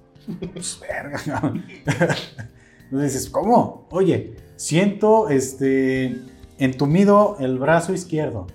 [0.53, 1.19] pues, verga,
[2.83, 3.87] Entonces dices, ¿cómo?
[3.89, 6.15] Oye, siento, este,
[6.59, 8.45] entumido el brazo izquierdo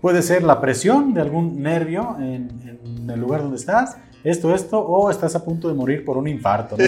[0.00, 2.77] Puede ser la presión de algún nervio en,
[3.10, 6.76] el lugar donde estás, esto, esto, o estás a punto de morir por un infarto.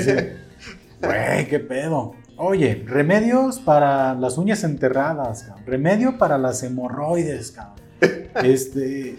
[1.03, 2.13] Güey, qué pedo.
[2.37, 7.77] Oye, remedios para las uñas enterradas, remedio para las hemorroides, cabrón.
[8.45, 9.17] Este,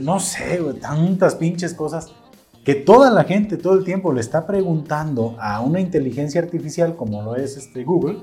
[0.00, 2.12] no sé, tantas pinches cosas
[2.64, 7.22] que toda la gente todo el tiempo le está preguntando a una inteligencia artificial como
[7.22, 8.18] lo es este Google,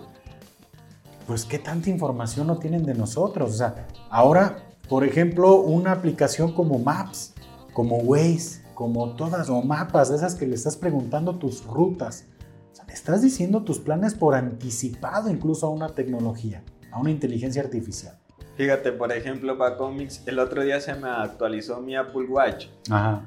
[1.27, 3.51] pues qué tanta información no tienen de nosotros.
[3.51, 4.57] O sea, ahora
[4.91, 7.33] por ejemplo, una aplicación como Maps,
[7.73, 12.25] como Waze, como todas, o mapas, esas que le estás preguntando tus rutas.
[12.71, 17.11] O sea, le estás diciendo tus planes por anticipado incluso a una tecnología, a una
[17.11, 18.17] inteligencia artificial.
[18.55, 22.67] Fíjate, por ejemplo, para cómics, el otro día se me actualizó mi Apple Watch.
[22.89, 23.25] Ajá.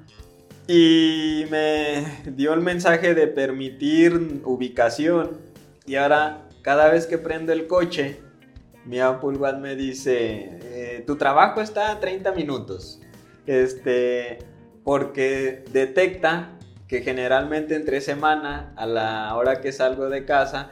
[0.66, 2.04] Y me
[2.36, 5.32] dio el mensaje de permitir ubicación.
[5.86, 8.20] Y ahora, cada vez que prendo el coche,
[8.86, 13.00] mi Apple Watch me dice, eh, tu trabajo está a 30 minutos.
[13.46, 14.38] Este,
[14.84, 16.50] porque detecta
[16.88, 20.68] que generalmente entre semana, a la hora que salgo de casa,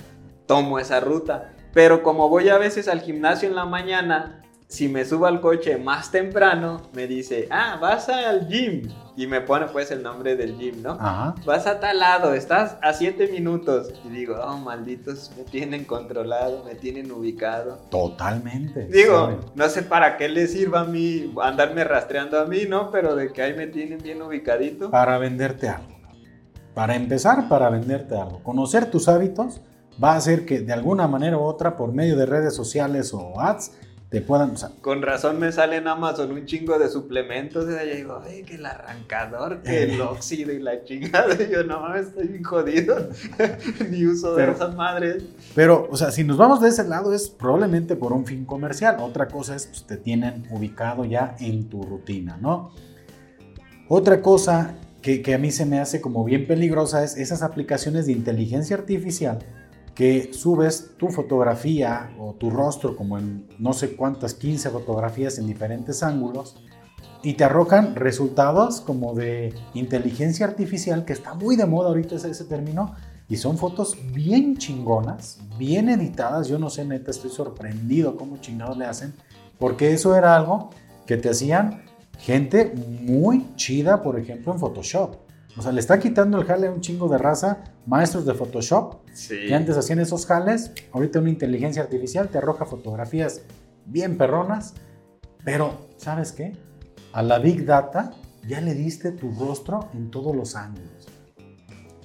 [0.46, 1.52] tomo esa ruta.
[1.72, 4.42] Pero como voy a veces al gimnasio en la mañana,
[4.72, 8.88] si me subo al coche más temprano, me dice, ah, vas al gym.
[9.14, 10.92] Y me pone pues el nombre del gym, ¿no?
[10.92, 11.34] Ajá.
[11.44, 13.92] Vas a tal lado, estás a 7 minutos.
[14.02, 17.80] Y digo, oh, malditos, me tienen controlado, me tienen ubicado.
[17.90, 18.86] Totalmente.
[18.86, 22.90] Digo, no sé para qué les sirva a mí andarme rastreando a mí, ¿no?
[22.90, 24.90] Pero de que ahí me tienen bien ubicadito.
[24.90, 25.98] Para venderte algo.
[26.72, 28.42] Para empezar, para venderte algo.
[28.42, 29.60] Conocer tus hábitos
[30.02, 33.38] va a hacer que de alguna manera u otra, por medio de redes sociales o
[33.38, 33.72] ads,
[34.12, 34.54] te puedan.
[34.82, 37.64] Con razón me sale en Amazon un chingo de suplementos.
[37.64, 41.34] Y yo digo, ay, que el arrancador, que el óxido y la chingada.
[41.34, 43.08] Y yo, no estoy bien jodido.
[43.90, 45.24] Ni uso de esas madres.
[45.54, 48.96] Pero, o sea, si nos vamos de ese lado, es probablemente por un fin comercial.
[49.00, 52.70] Otra cosa es, pues te tienen ubicado ya en tu rutina, ¿no?
[53.88, 58.04] Otra cosa que, que a mí se me hace como bien peligrosa es esas aplicaciones
[58.04, 59.38] de inteligencia artificial
[59.94, 65.46] que subes tu fotografía o tu rostro como en no sé cuántas 15 fotografías en
[65.46, 66.56] diferentes ángulos
[67.22, 72.30] y te arrojan resultados como de inteligencia artificial que está muy de moda ahorita ese,
[72.30, 72.94] ese término
[73.28, 78.76] y son fotos bien chingonas, bien editadas, yo no sé neta, estoy sorprendido cómo chingados
[78.76, 79.14] le hacen,
[79.58, 80.70] porque eso era algo
[81.06, 81.82] que te hacían
[82.18, 85.16] gente muy chida, por ejemplo, en Photoshop.
[85.56, 89.04] O sea, le está quitando el jale a un chingo de raza, maestros de Photoshop,
[89.28, 90.72] que antes hacían esos jales.
[90.92, 93.42] Ahorita una inteligencia artificial te arroja fotografías
[93.84, 94.74] bien perronas,
[95.44, 96.56] pero ¿sabes qué?
[97.12, 98.12] A la Big Data
[98.48, 101.06] ya le diste tu rostro en todos los ángulos.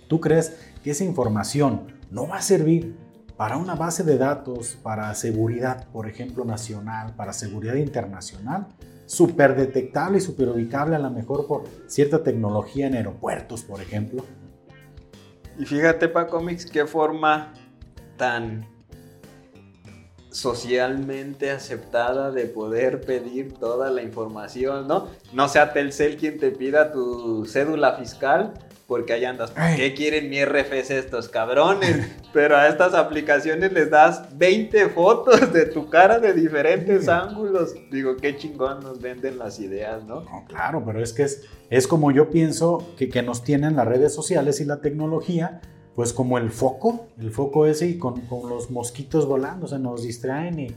[0.08, 2.98] ¿Tú crees que esa información no va a servir
[3.38, 8.68] para una base de datos, para seguridad, por ejemplo, nacional, para seguridad internacional?
[9.08, 14.24] Súper detectable y súper ubicable a lo mejor por cierta tecnología en aeropuertos, por ejemplo.
[15.58, 17.54] Y fíjate, pa cómics, qué forma
[18.18, 18.68] tan
[20.30, 25.08] socialmente aceptada de poder pedir toda la información, ¿no?
[25.34, 28.54] No sea Telcel quien te pida tu cédula fiscal,
[28.88, 32.10] porque ahí andas, qué quieren mi RFS estos cabrones?
[32.34, 37.76] Pero a estas aplicaciones les das 20 fotos de tu cara de diferentes ángulos.
[37.92, 40.22] Digo, qué chingón nos venden las ideas, ¿no?
[40.22, 43.88] No, claro, pero es que es, es como yo pienso que, que nos tienen las
[43.88, 45.62] redes sociales y la tecnología
[45.98, 50.04] pues como el foco, el foco ese y con, los mosquitos volando, o sea, nos
[50.04, 50.68] distraen y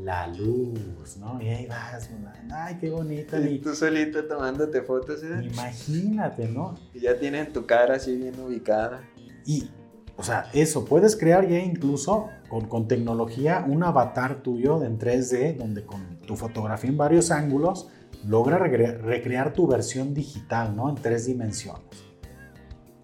[0.00, 1.40] la luz, ¿no?
[1.42, 2.10] Y ahí vas,
[2.52, 3.38] ay, qué bonita.
[3.40, 5.40] Y, tú solito tomándote fotos, ¿eh?
[5.42, 6.74] Imagínate, ¿no?
[6.94, 9.02] Y ya tienen tu cara así bien ubicada.
[9.44, 9.68] Y,
[10.16, 15.56] o sea, eso, puedes crear ya incluso con, con tecnología un avatar tuyo en 3D,
[15.56, 17.88] donde con tu fotografía en varios ángulos
[18.26, 20.88] logra recrear tu versión digital, ¿no?
[20.88, 21.82] En tres dimensiones.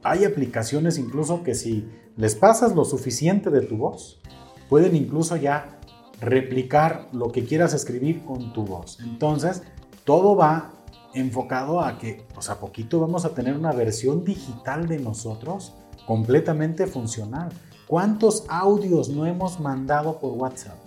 [0.03, 4.21] Hay aplicaciones incluso que si les pasas lo suficiente de tu voz,
[4.69, 5.81] pueden incluso ya
[6.21, 8.99] replicar lo que quieras escribir con tu voz.
[9.01, 9.63] Entonces,
[10.05, 10.73] todo va
[11.15, 15.75] enfocado a que, pues a poquito vamos a tener una versión digital de nosotros
[16.07, 17.51] completamente funcional.
[17.87, 20.79] ¿Cuántos audios no hemos mandado por WhatsApp?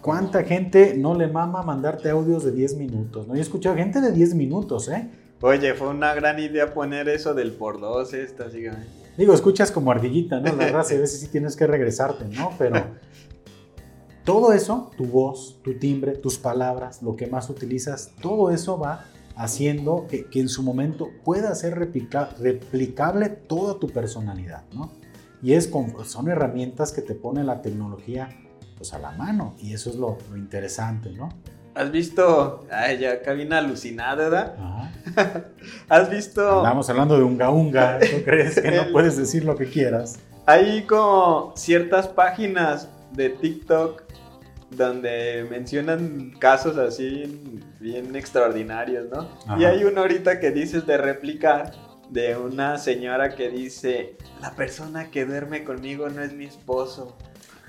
[0.00, 3.26] ¿Cuánta gente no le mama mandarte audios de 10 minutos?
[3.26, 5.10] No he escuchado gente de 10 minutos, ¿eh?
[5.40, 8.62] Oye, fue una gran idea poner eso del por dos, esta, así
[9.16, 10.54] Digo, escuchas como ardillita, ¿no?
[10.54, 12.50] La raza, a veces sí tienes que regresarte, ¿no?
[12.58, 12.82] Pero
[14.24, 19.04] todo eso, tu voz, tu timbre, tus palabras, lo que más utilizas, todo eso va
[19.36, 24.92] haciendo que, en su momento pueda ser replicable toda tu personalidad, ¿no?
[25.42, 25.70] Y es
[26.04, 28.30] son herramientas que te pone la tecnología
[28.76, 31.28] pues a la mano y eso es lo, lo interesante, ¿no?
[31.74, 32.66] ¿Has visto?
[32.70, 34.54] Ay, ya cabina alucinada, ¿verdad?
[34.58, 35.44] Ajá.
[35.88, 36.58] ¿Has visto?
[36.58, 37.98] Estamos hablando de unga unga.
[37.98, 40.18] ¿Tú crees que no puedes decir lo que quieras?
[40.46, 44.02] Hay como ciertas páginas de TikTok
[44.70, 49.28] donde mencionan casos así bien extraordinarios, ¿no?
[49.58, 51.72] Y hay uno ahorita que dices de replicar
[52.10, 57.16] de una señora que dice, la persona que duerme conmigo no es mi esposo,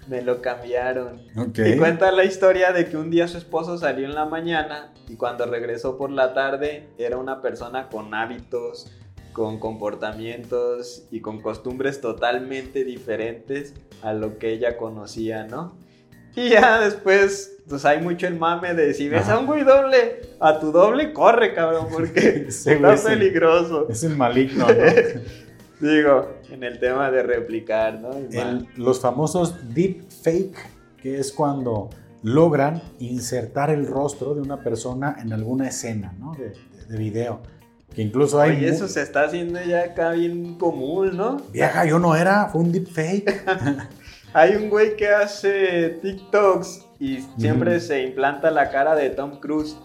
[0.08, 1.22] me lo cambiaron.
[1.56, 5.16] Y cuenta la historia de que un día su esposo salió en la mañana y
[5.16, 8.92] cuando regresó por la tarde era una persona con hábitos,
[9.34, 15.78] con comportamientos y con costumbres totalmente diferentes a lo que ella conocía, ¿no?
[16.36, 20.22] Y ya después, pues hay mucho el mame de si ves a un güey doble,
[20.40, 23.88] a tu doble corre, cabrón, porque está peligroso.
[23.90, 24.74] Es el maligno, ¿no?
[25.80, 28.12] Digo, en el tema de replicar, ¿no?
[28.78, 30.56] los famosos deep fake,
[31.02, 31.90] que es cuando
[32.24, 36.34] logran insertar el rostro de una persona en alguna escena, ¿no?
[36.34, 37.42] De, video.
[37.94, 38.64] Que incluso hay.
[38.64, 41.38] Y eso se está haciendo ya acá bien común, ¿no?
[41.52, 43.44] Vieja, yo no era, fue un deep fake.
[44.34, 49.78] hay un güey que hace TikToks y siempre se implanta la cara de Tom Cruise.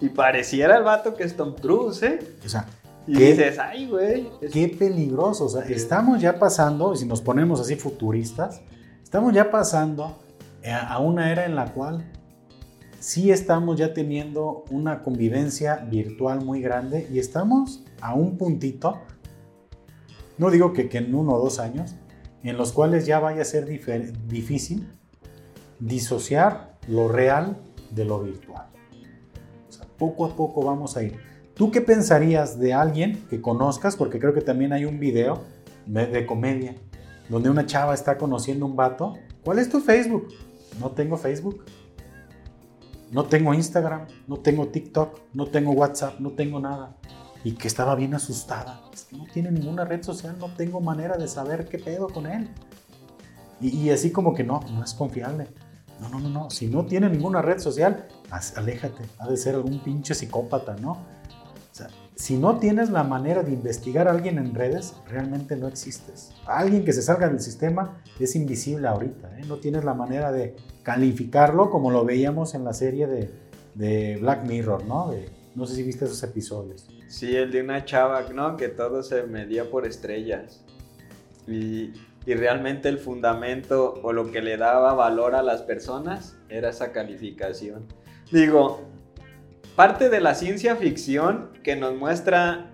[0.00, 2.18] Y pareciera el vato que es Tom Cruise, ¿eh?
[2.44, 2.66] O sea,
[3.10, 4.30] y dices, ay, güey.
[4.52, 5.46] Qué peligroso.
[5.46, 8.62] O sea, estamos ya pasando, si nos ponemos así futuristas,
[9.02, 10.18] estamos ya pasando
[10.64, 12.04] a una era en la cual
[13.00, 19.00] sí estamos ya teniendo una convivencia virtual muy grande y estamos a un puntito,
[20.38, 21.96] no digo que, que en uno o dos años,
[22.44, 24.86] en los cuales ya vaya a ser difícil
[25.80, 27.58] disociar lo real
[27.90, 28.66] de lo virtual.
[29.68, 31.29] O sea, poco a poco vamos a ir.
[31.60, 33.94] ¿Tú qué pensarías de alguien que conozcas?
[33.94, 35.42] Porque creo que también hay un video
[35.84, 36.74] de comedia
[37.28, 39.18] donde una chava está conociendo un vato.
[39.44, 40.28] ¿Cuál es tu Facebook?
[40.80, 41.66] No tengo Facebook.
[43.12, 46.96] No tengo Instagram, no tengo TikTok, no tengo WhatsApp, no tengo nada.
[47.44, 48.80] Y que estaba bien asustada.
[48.94, 52.26] Es que no tiene ninguna red social, no tengo manera de saber qué pedo con
[52.26, 52.48] él.
[53.60, 55.46] Y, y así como que no, no es confiable.
[56.00, 56.48] No, no, no, no.
[56.48, 58.08] Si no tiene ninguna red social,
[58.56, 59.04] aléjate.
[59.18, 61.20] Ha de ser algún pinche psicópata, ¿no?
[62.20, 66.34] Si no tienes la manera de investigar a alguien en redes, realmente no existes.
[66.44, 69.38] Alguien que se salga del sistema es invisible ahorita.
[69.38, 69.44] ¿eh?
[69.48, 74.84] No tienes la manera de calificarlo como lo veíamos en la serie de, Black Mirror,
[74.84, 75.14] ¿no?
[75.54, 76.86] no sé si viste esos episodios.
[77.08, 78.58] Sí, el de una chava, ¿no?
[78.58, 80.62] Que todo se medía por estrellas.
[81.48, 81.94] Y,
[82.26, 86.92] y realmente el fundamento o lo que le daba valor a las personas era esa
[86.92, 87.86] calificación.
[88.30, 88.89] Digo,
[89.76, 92.70] parte de la ciencia ficción que nos muestra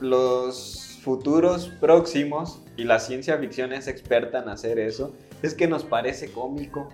[0.00, 5.12] los futuros próximos, y la ciencia ficción es experta en hacer eso,
[5.42, 6.88] es que nos parece cómico.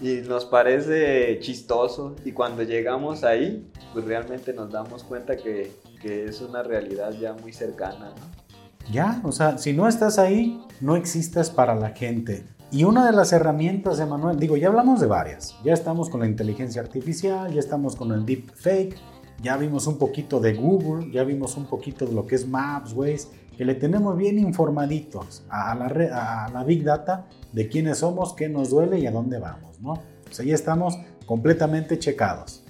[0.00, 2.14] Y nos parece chistoso.
[2.24, 7.32] Y cuando llegamos ahí, pues realmente nos damos cuenta que, que es una realidad ya
[7.32, 8.44] muy cercana, ¿no?
[8.92, 12.44] Ya, o sea, si no estás ahí, no existes para la gente.
[12.74, 15.54] Y una de las herramientas, Emanuel, digo, ya hablamos de varias.
[15.62, 18.96] Ya estamos con la inteligencia artificial, ya estamos con el deep fake,
[19.40, 22.92] ya vimos un poquito de Google, ya vimos un poquito de lo que es Maps,
[22.92, 25.86] Waze, que le tenemos bien informaditos a la,
[26.46, 29.92] a la Big Data de quiénes somos, qué nos duele y a dónde vamos, ¿no?
[29.92, 32.64] O sea, ya estamos completamente checados.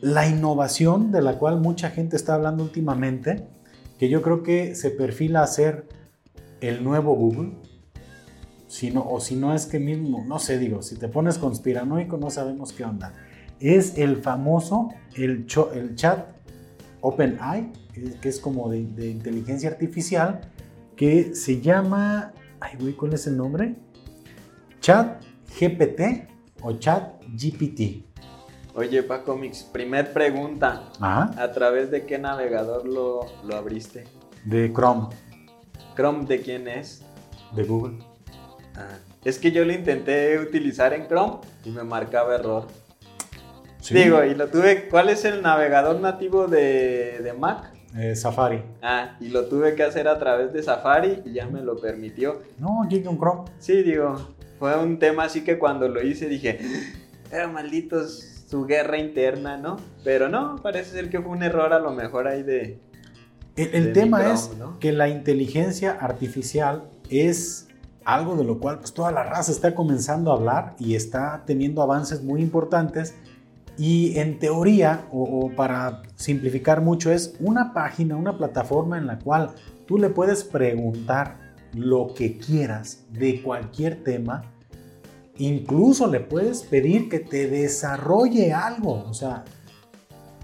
[0.00, 3.46] La innovación de la cual mucha gente está hablando últimamente,
[4.00, 5.86] que yo creo que se perfila a ser
[6.60, 7.52] el nuevo Google,
[8.96, 12.72] o si no es que mismo, no sé, digo, si te pones conspiranoico no sabemos
[12.72, 13.14] qué onda.
[13.58, 16.26] Es el famoso, el, el chat
[17.00, 17.72] OpenAI,
[18.20, 20.40] que es como de, inteligencia artificial,
[20.94, 23.76] que se llama, ay güey, ¿cuál es el nombre?
[24.80, 25.22] Chat
[25.58, 26.28] GPT
[26.62, 28.04] o Chat GPT.
[28.74, 30.92] Oye, Paco Mix, primer pregunta.
[31.00, 34.04] ¿A través de qué navegador lo, lo abriste?
[34.44, 35.08] De Chrome.
[35.94, 37.02] ¿Chrome de quién es?
[37.54, 38.15] De Google.
[38.76, 42.66] Ah, es que yo lo intenté utilizar en Chrome y me marcaba error.
[43.90, 44.88] Digo, y lo tuve.
[44.88, 47.72] ¿Cuál es el navegador nativo de, Mac?
[47.96, 48.62] Eh, Safari.
[48.82, 52.42] Ah, y lo tuve que hacer a través de Safari y ya me lo permitió.
[52.58, 53.50] No, aquí con Chrome.
[53.58, 56.58] Sí, digo, fue un tema así que cuando lo hice dije,
[57.30, 59.76] era malditos su guerra interna, ¿no?
[60.04, 62.78] Pero no, parece ser que fue un error a lo mejor ahí de.
[63.56, 64.50] El, tema es
[64.80, 67.65] que la inteligencia artificial es
[68.06, 71.82] algo de lo cual pues, toda la raza está comenzando a hablar y está teniendo
[71.82, 73.14] avances muy importantes.
[73.76, 79.50] Y en teoría, o, para simplificar mucho, es una página, una plataforma en la cual
[79.86, 84.44] tú le puedes preguntar lo que quieras de cualquier tema.
[85.36, 89.44] Incluso le puedes pedir que te desarrolle algo, o sea,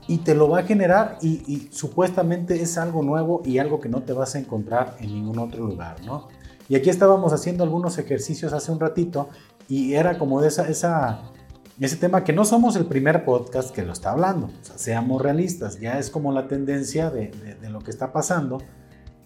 [0.08, 4.02] y te lo va a generar y, supuestamente es algo nuevo y algo que no
[4.02, 6.28] te vas a encontrar en ningún otro lugar, ¿no?
[6.68, 9.28] Y aquí estábamos haciendo algunos ejercicios hace un ratito
[9.68, 11.20] y era como de esa, esa,
[11.80, 14.46] ese tema que no somos el primer podcast que lo está hablando.
[14.46, 18.58] O sea, seamos realistas, ya es como la tendencia de, de, lo que está pasando.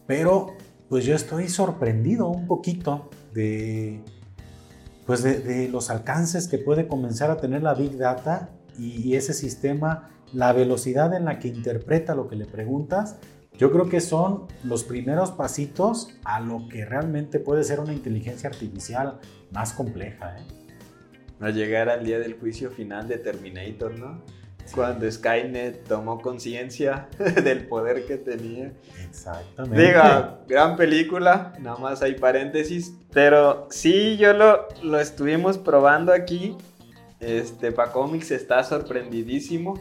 [0.07, 0.55] Pero
[0.89, 4.03] pues yo estoy sorprendido un poquito de,
[5.05, 9.17] pues de, de, los alcances que puede comenzar a tener la Big Data y, y
[9.17, 13.17] ese sistema, la velocidad en la que interpreta lo que le preguntas
[13.59, 18.51] yo creo que son los primeros pasitos a lo que realmente puede ser una inteligencia
[18.51, 19.19] artificial
[19.51, 20.37] más compleja.
[20.39, 20.43] ¿eh?
[21.41, 24.23] A llegar al día del juicio final de Terminator, ¿no?
[24.75, 27.09] Cuando Skynet tomó conciencia
[27.45, 28.73] del poder que tenía.
[29.09, 29.81] Exactamente.
[29.81, 32.95] Diga, gran película, nada más hay paréntesis.
[33.13, 36.57] Pero sí, yo lo, lo estuvimos probando aquí.
[37.21, 39.79] Este, Pacomics está sorprendidísimo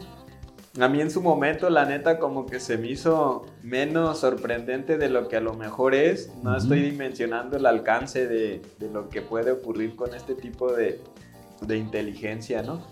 [0.78, 5.08] a mí en su momento, la neta, como que se me hizo menos sorprendente de
[5.08, 6.30] lo que a lo mejor es.
[6.42, 8.62] No estoy dimensionando el alcance de,
[8.92, 11.00] lo que puede ocurrir con este tipo de,
[11.62, 12.82] de inteligencia, ¿no?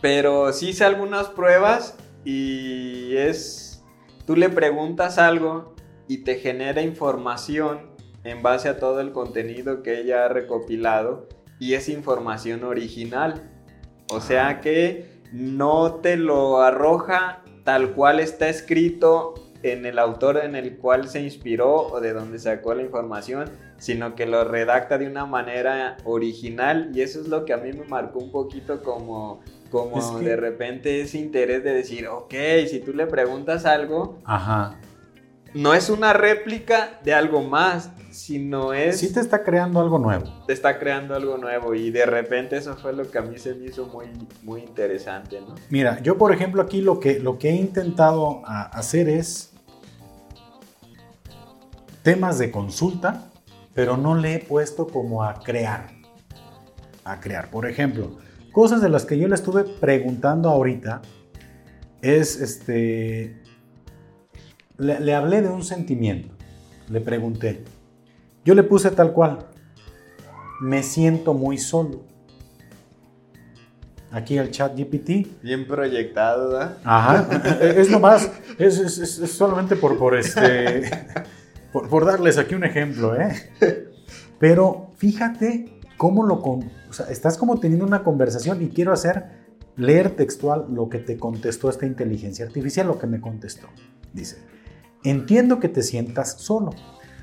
[0.00, 1.94] Pero sí hice algunas pruebas
[2.24, 3.84] y es,
[4.26, 5.74] tú le preguntas algo
[6.08, 7.90] y te genera información
[8.24, 11.28] en base a todo el contenido que ella ha recopilado
[11.58, 13.50] y es información original.
[14.10, 20.56] O sea que no te lo arroja tal cual está escrito en el autor en
[20.56, 25.06] el cual se inspiró o de donde sacó la información, sino que lo redacta de
[25.06, 26.90] una manera original.
[26.94, 31.02] Y eso es lo que a mí me marcó un poquito como, como de repente
[31.02, 32.34] ese interés de decir, ok,
[32.68, 34.78] si tú le preguntas algo, Ajá
[35.54, 38.98] no es una réplica de algo más, sino es...
[38.98, 40.44] Sí te está creando algo nuevo.
[40.46, 43.54] Te está creando algo nuevo y de repente eso fue lo que a mí se
[43.54, 44.06] me hizo muy,
[44.42, 45.54] muy interesante, ¿no?
[45.68, 49.52] Mira, yo por ejemplo aquí lo que, lo que he intentado hacer es
[52.02, 53.30] temas de consulta,
[53.74, 55.90] pero no le he puesto como a crear.
[57.04, 57.50] A crear.
[57.50, 58.18] Por ejemplo,
[58.52, 61.02] cosas de las que yo le estuve preguntando ahorita
[62.02, 63.39] es este
[64.80, 66.34] le, hablé de un sentimiento.
[66.88, 67.62] Le pregunté.
[68.44, 69.46] Yo le puse tal cual.
[70.60, 72.02] Me siento muy solo.
[74.10, 75.42] Aquí el chat GPT.
[75.42, 76.78] Bien proyectado, ¿verdad?
[76.82, 77.28] Ajá.
[77.60, 80.90] es nomás, es, es, solamente por, por este.
[81.72, 83.32] Por, darles aquí un ejemplo, ¿eh?
[84.40, 86.42] Pero fíjate cómo lo.
[86.42, 89.26] Con, o sea, estás como teniendo una conversación y quiero hacer
[89.76, 93.68] leer textual lo que te contestó esta inteligencia artificial, lo que me contestó.
[94.12, 94.38] Dice.
[95.02, 96.72] Entiendo que te sientas solo.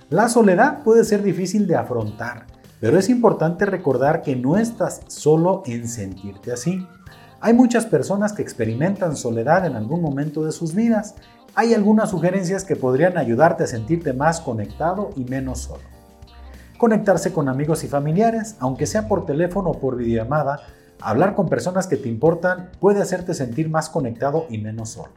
[0.10, 2.48] La soledad puede ser difícil de afrontar,
[2.80, 6.88] Pero es importante recordar que no estás solo en sentirte así.
[7.42, 11.16] Hay muchas personas que experimentan soledad en algún momento de sus vidas.
[11.56, 15.82] Hay algunas sugerencias que podrían ayudarte a sentirte más conectado y menos solo.
[16.78, 20.60] Conectarse con amigos y familiares, aunque sea por teléfono o por videollamada,
[21.02, 25.14] hablar con personas que te importan puede hacerte sentir más conectado y menos solo.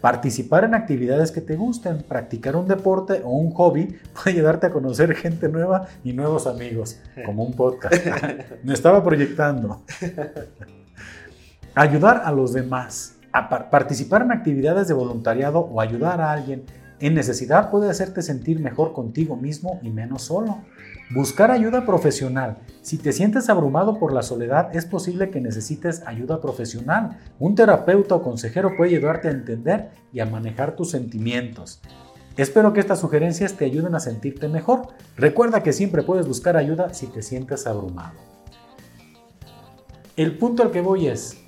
[0.00, 4.70] Participar en actividades que te gusten, practicar un deporte o un hobby puede ayudarte a
[4.70, 7.94] conocer gente nueva y nuevos amigos, como un podcast.
[8.62, 9.82] Me estaba proyectando.
[11.74, 16.64] Ayudar a los demás, a participar en actividades de voluntariado o ayudar a alguien
[17.00, 20.58] en necesidad puede hacerte sentir mejor contigo mismo y menos solo.
[21.10, 22.58] Buscar ayuda profesional.
[22.82, 27.18] Si te sientes abrumado por la soledad, es posible que necesites ayuda profesional.
[27.38, 31.80] Un terapeuta o consejero puede ayudarte a entender y a manejar tus sentimientos.
[32.36, 34.88] Espero que estas sugerencias te ayuden a sentirte mejor.
[35.16, 38.18] Recuerda que siempre puedes buscar ayuda si te sientes abrumado.
[40.14, 41.38] El punto al que voy es,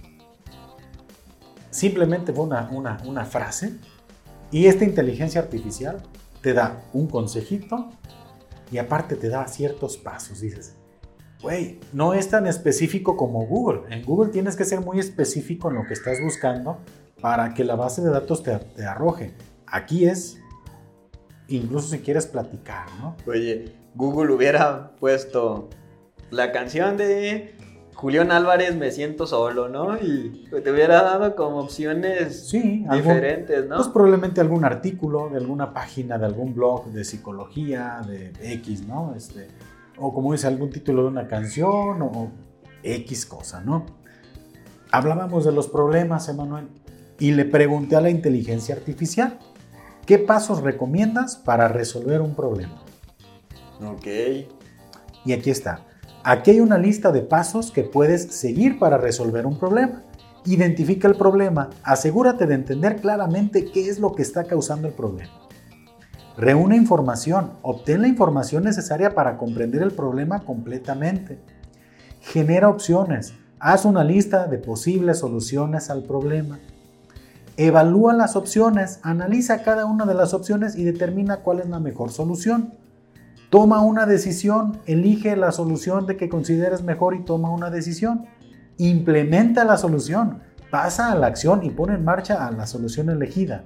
[1.68, 3.74] simplemente una, una frase
[4.50, 5.98] y esta inteligencia artificial
[6.40, 7.90] te da un consejito
[8.70, 10.40] y aparte te da ciertos pasos.
[10.40, 10.76] Dices,
[11.42, 13.82] güey, no es tan específico como Google.
[13.94, 16.78] En Google tienes que ser muy específico en lo que estás buscando
[17.20, 19.34] para que la base de datos te, te arroje.
[19.66, 20.38] Aquí es,
[21.48, 23.16] incluso si quieres platicar, ¿no?
[23.26, 25.68] Oye, Google hubiera puesto
[26.30, 27.54] la canción de
[27.94, 29.96] Julián Álvarez me siento solo, ¿no?
[29.98, 33.76] Y te hubiera dado como opciones sí, diferentes, ¿no?
[33.76, 39.14] Pues probablemente algún artículo de alguna página, de algún blog de psicología, de X, ¿no?
[39.14, 39.48] Este,
[39.98, 42.30] o como dice, algún título de una canción o
[42.82, 43.84] X cosa, ¿no?
[44.90, 46.68] Hablábamos de los problemas, Emanuel,
[47.18, 49.38] y le pregunté a la inteligencia artificial,
[50.06, 52.82] ¿qué pasos recomiendas para resolver un problema?
[53.84, 54.06] Ok.
[55.26, 55.84] Y aquí está.
[56.22, 60.02] Aquí hay una lista de pasos que puedes seguir para resolver un problema.
[60.44, 65.32] Identifica el problema, asegúrate de entender claramente qué es lo que está causando el problema.
[66.36, 71.40] Reúne información, obtén la información necesaria para comprender el problema completamente.
[72.20, 76.58] Genera opciones, haz una lista de posibles soluciones al problema.
[77.56, 82.10] Evalúa las opciones, analiza cada una de las opciones y determina cuál es la mejor
[82.10, 82.74] solución.
[83.50, 88.26] Toma una decisión, elige la solución de que consideres mejor y toma una decisión.
[88.78, 90.38] Implementa la solución,
[90.70, 93.64] pasa a la acción y pone en marcha a la solución elegida.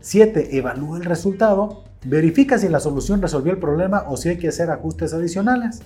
[0.00, 0.56] 7.
[0.56, 1.82] Evalúa el resultado.
[2.04, 5.80] Verifica si la solución resolvió el problema o si hay que hacer ajustes adicionales.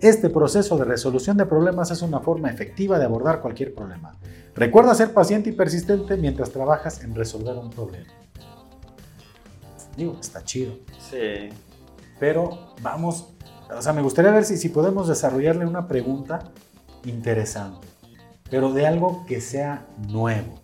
[0.00, 4.16] Este proceso de resolución de problemas es una forma efectiva de abordar cualquier problema.
[4.54, 8.08] Recuerda ser paciente y persistente mientras trabajas en resolver un problema.
[9.98, 10.78] Digo, está chido.
[10.98, 11.50] Sí
[12.20, 13.32] pero vamos,
[13.74, 16.52] o sea, me gustaría ver si, si podemos desarrollarle una pregunta
[17.04, 17.88] interesante,
[18.50, 20.60] pero de algo que sea nuevo.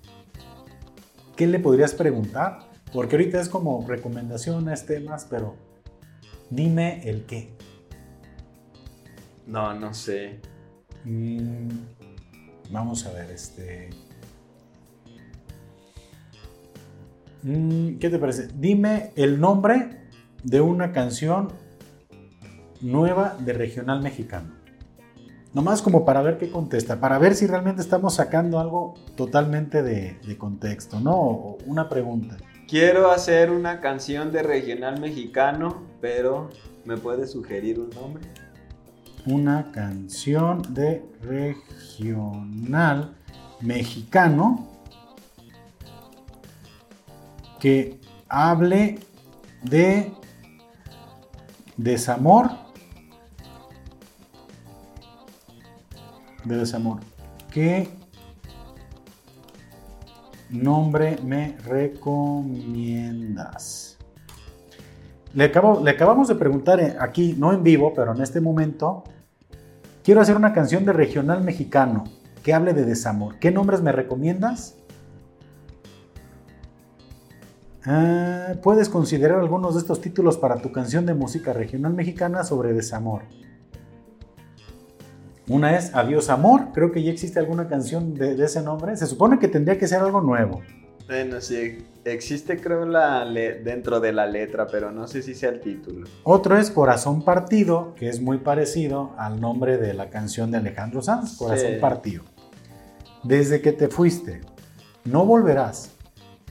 [1.35, 2.59] ¿Qué le podrías preguntar?
[2.93, 5.57] Porque ahorita es como recomendaciones, temas, pero
[6.51, 7.55] dime el qué.
[9.47, 10.41] No, no sé.
[11.05, 11.69] Mm,
[12.71, 13.91] vamos a ver, este...
[17.43, 18.49] Mm, ¿Qué te parece?
[18.49, 20.06] Dime el nombre
[20.47, 21.49] de una canción
[22.81, 24.55] nueva de regional mexicano.
[25.53, 30.39] Nomás como para ver qué contesta, para ver si realmente estamos sacando algo totalmente de,
[30.39, 31.57] contexto, ¿no?
[31.67, 32.37] una pregunta.
[32.69, 36.51] Quiero hacer una canción de regional mexicano, pero
[36.85, 38.23] ¿me puedes sugerir un nombre?
[39.25, 43.17] Una canción de regional
[43.61, 44.69] mexicano
[47.59, 49.01] que hable
[49.65, 50.13] de
[51.77, 52.51] Desamor.
[56.45, 57.01] De desamor.
[57.51, 57.91] ¿Qué
[60.49, 63.99] nombre me recomiendas?
[65.35, 65.53] Le,
[65.83, 69.05] le acabamos de preguntar eh, aquí, no en vivo, pero en este momento,
[70.03, 72.05] quiero hacer una canción de regional mexicano
[72.43, 73.39] que hable de desamor.
[73.39, 74.77] ¿Qué nombres me recomiendas?
[77.89, 82.73] Ah, puedes considerar algunos de estos títulos para tu canción de música regional mexicana sobre
[82.73, 83.23] desamor.
[85.49, 88.97] Una es Adiós Amor, creo que ya existe alguna canción de, ese nombre.
[88.97, 90.63] Se supone que tendría que ser algo nuevo.
[91.07, 95.61] Bueno, sí, existe creo la dentro de la letra, pero no sé si sea el
[95.61, 96.09] título.
[96.25, 101.01] Otro es Corazón Partido, que es muy parecido al nombre de la canción de Alejandro
[101.03, 102.25] Sanz, Corazón Partido.
[103.23, 104.41] Desde que te fuiste,
[105.05, 105.96] no volverás.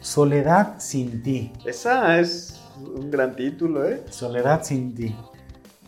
[0.05, 1.51] Soledad sin ti.
[1.65, 2.61] Esa es
[2.95, 4.03] un gran título, ¿eh?
[4.11, 5.15] Soledad sin ti.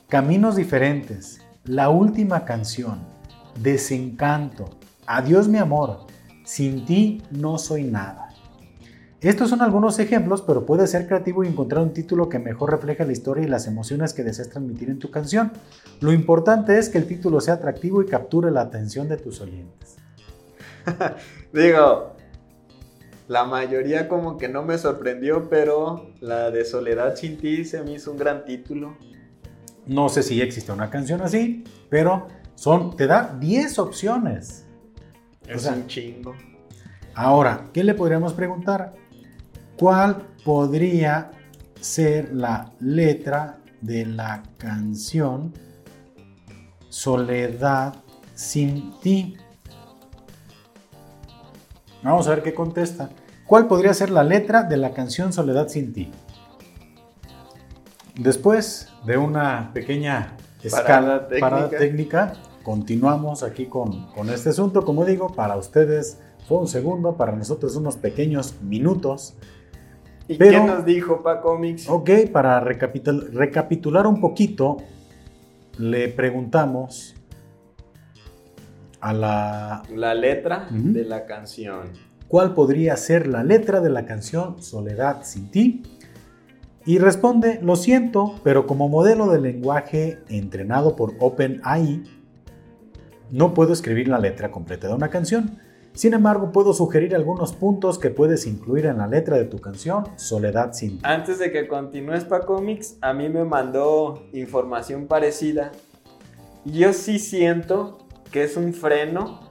[0.10, 1.38] Caminos diferentes.
[1.66, 3.02] La última canción,
[3.62, 4.72] Desencanto,
[5.06, 6.08] Adiós mi amor,
[6.44, 8.30] Sin ti no soy nada.
[9.22, 13.06] Estos son algunos ejemplos, pero puedes ser creativo y encontrar un título que mejor refleje
[13.06, 15.52] la historia y las emociones que deseas transmitir en tu canción.
[16.00, 19.98] Lo importante es que el título sea atractivo y capture la atención de tus oyentes.
[21.54, 22.17] Digo,
[23.28, 27.94] la mayoría como que no me sorprendió, pero la de Soledad sin ti se me
[27.94, 28.98] hizo un gran título.
[29.86, 34.66] No sé si existe una canción así, pero son, te da 10 opciones.
[35.48, 36.36] Es un chingo.
[37.16, 38.94] Ahora, ¿qué le podríamos preguntar?
[39.78, 41.32] ¿Cuál podría
[41.80, 45.54] ser la letra de la canción
[46.90, 47.96] Soledad
[48.34, 49.38] sin ti?
[52.04, 53.10] Vamos a ver qué contesta.
[53.46, 56.12] ¿Cuál podría ser la letra de la canción Soledad sin ti?
[58.16, 62.34] Después de una pequeña escala parada técnica,
[62.64, 64.84] continuamos aquí con, con este asunto.
[64.84, 69.36] Como digo, para ustedes fue un segundo, para nosotros unos pequeños minutos
[70.28, 71.90] ¿Y qué nos dijo Pacomics?
[71.90, 74.78] Ok, para recapitular un poquito,
[75.78, 77.16] le preguntamos
[79.08, 79.84] a la...
[79.94, 81.92] La letra de la canción.
[82.28, 85.84] ¿Cuál podría ser la letra de la canción Soledad sin ti?
[86.86, 92.04] Y responde, lo siento, pero como modelo de lenguaje entrenado por OpenAI,
[93.32, 95.60] no puedo escribir la letra completa de una canción.
[95.94, 100.04] Sin embargo, puedo sugerir algunos puntos que puedes incluir en la letra de tu canción
[100.16, 105.72] Soledad sin Antes de que continúes para cómics, a mí me mandó información parecida.
[106.66, 109.42] Yo sí siento que es un freno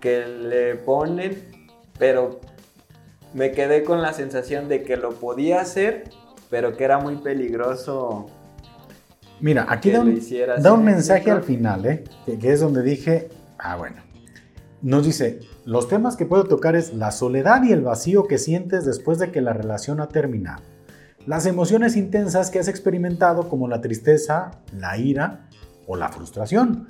[0.00, 2.40] que le ponen, pero
[3.32, 6.04] me quedé con la sensación de que lo podía hacer,
[6.50, 8.26] pero que era muy peligroso.
[9.40, 10.20] Mira, aquí da un,
[10.60, 12.04] da un mensaje al final, ¿eh?
[12.40, 13.28] que es donde dije,
[13.58, 14.04] ah, bueno
[14.84, 18.84] nos dice, los temas que puedo tocar es la soledad y el vacío que sientes
[18.84, 20.62] después de que la relación ha terminado.
[21.26, 25.48] Las emociones intensas que has experimentado como la tristeza, la ira
[25.86, 26.86] o la frustración.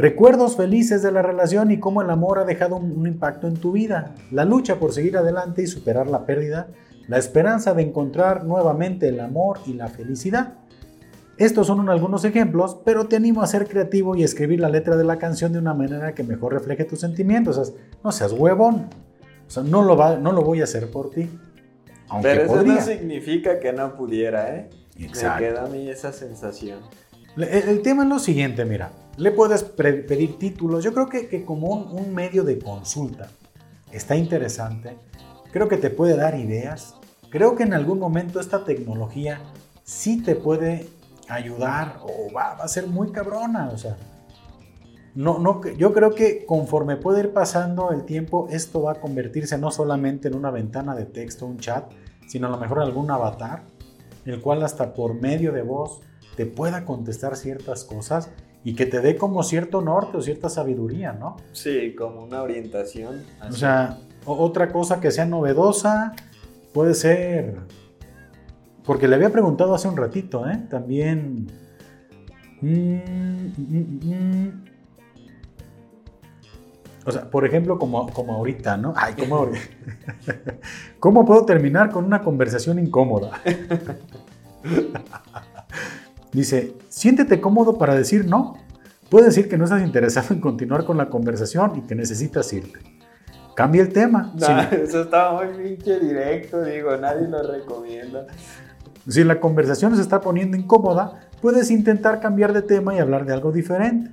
[0.00, 3.72] Recuerdos felices de la relación y cómo el amor ha dejado un, impacto en tu
[3.72, 4.14] vida.
[4.30, 6.68] La lucha por seguir adelante y superar la pérdida.
[7.06, 10.54] La esperanza de encontrar nuevamente el amor y la felicidad.
[11.36, 15.04] Estos son algunos ejemplos, pero te animo a ser creativo y escribir la letra de
[15.04, 17.58] la canción de una manera que mejor refleje tus sentimientos.
[17.58, 18.88] O sea, no seas huevón.
[19.46, 21.28] O sea, no lo, va, no lo voy a hacer por ti.
[22.22, 24.70] pero eso no significa que no pudiera, ¿eh?
[24.98, 25.42] Exacto.
[25.42, 26.78] Me queda a mí esa sensación.
[27.36, 28.90] El, tema es lo siguiente, mira.
[29.16, 30.82] Le puedes pedir títulos.
[30.82, 33.28] Yo creo que, que como un, un medio de consulta
[33.92, 34.96] está interesante.
[35.52, 36.94] Creo que te puede dar ideas.
[37.30, 39.40] Creo que en algún momento esta tecnología
[39.84, 40.88] sí te puede
[41.28, 43.96] ayudar o va, a ser muy cabrona, o sea.
[45.14, 49.58] No, no, yo creo que conforme puede ir pasando el tiempo, esto va a convertirse
[49.58, 51.90] no solamente en una ventana de texto, un chat,
[52.28, 53.64] sino a lo mejor algún avatar,
[54.24, 56.00] el cual hasta por medio de voz
[56.36, 58.30] te pueda contestar ciertas cosas
[58.64, 61.36] y que te dé como cierto norte o cierta sabiduría, ¿no?
[61.52, 63.22] Sí, como una orientación.
[63.48, 66.14] O sea, otra cosa que sea novedosa
[66.72, 67.56] puede ser
[68.84, 70.66] porque le había preguntado hace un ratito, ¿eh?
[70.68, 71.46] También...
[72.60, 72.98] Mm,
[73.56, 74.64] mm, mm,
[77.06, 78.92] o sea, por ejemplo, como, como ahorita, ¿no?
[78.96, 79.60] Ay, como ahorita.
[80.98, 83.40] ¿Cómo puedo terminar con una conversación incómoda?
[86.32, 88.56] Dice, siéntete cómodo para decir no.
[89.08, 92.78] Puedes decir que no estás interesado en continuar con la conversación y que necesitas irte.
[93.56, 94.32] Cambia el tema.
[94.70, 98.26] Eso estaba muy pinche directo, digo, nadie lo recomienda.
[99.08, 103.32] Si la conversación se está poniendo incómoda, puedes intentar cambiar de tema y hablar de
[103.32, 104.12] algo diferente.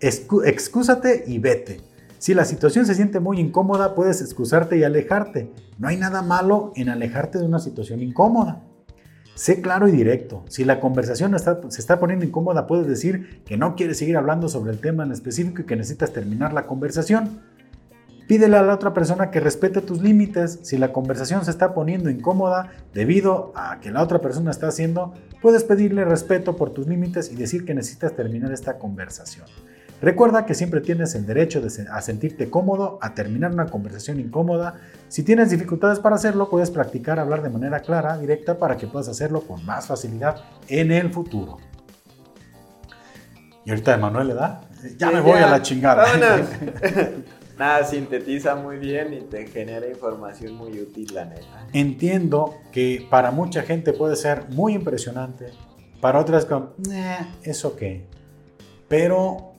[0.00, 1.80] excúsate y vete.
[2.18, 5.50] Si la situación se siente muy incómoda, puedes excusarte y alejarte.
[5.78, 8.62] No hay nada malo en alejarte de una situación incómoda.
[9.34, 10.44] Sé claro y directo.
[10.48, 14.72] Si la conversación se está poniendo incómoda, puedes decir que no quieres seguir hablando sobre
[14.72, 17.40] el tema en específico y que necesitas terminar la conversación.
[18.28, 20.60] Pídele a la otra persona que respete tus límites.
[20.62, 25.12] Si la conversación se está poniendo incómoda debido a que la otra persona está haciendo,
[25.42, 29.46] puedes pedirle respeto por tus límites y decir que necesitas terminar esta conversación.
[30.04, 34.74] Recuerda que siempre tienes el derecho a sentirte cómodo, a terminar una conversación incómoda.
[35.08, 39.08] Si tienes dificultades para hacerlo, puedes practicar hablar de manera clara, directa, para que puedas
[39.08, 41.56] hacerlo con más facilidad en el futuro.
[43.64, 44.60] Y ahorita Emanuel le da.
[44.98, 46.04] Ya me voy a la chingada.
[47.58, 51.66] Nada, sintetiza muy bien y te genera información muy útil, la neta.
[51.72, 55.46] Entiendo que para mucha gente puede ser muy impresionante,
[56.02, 58.06] para otras como, eh, ¿eso qué?
[58.86, 59.53] Pero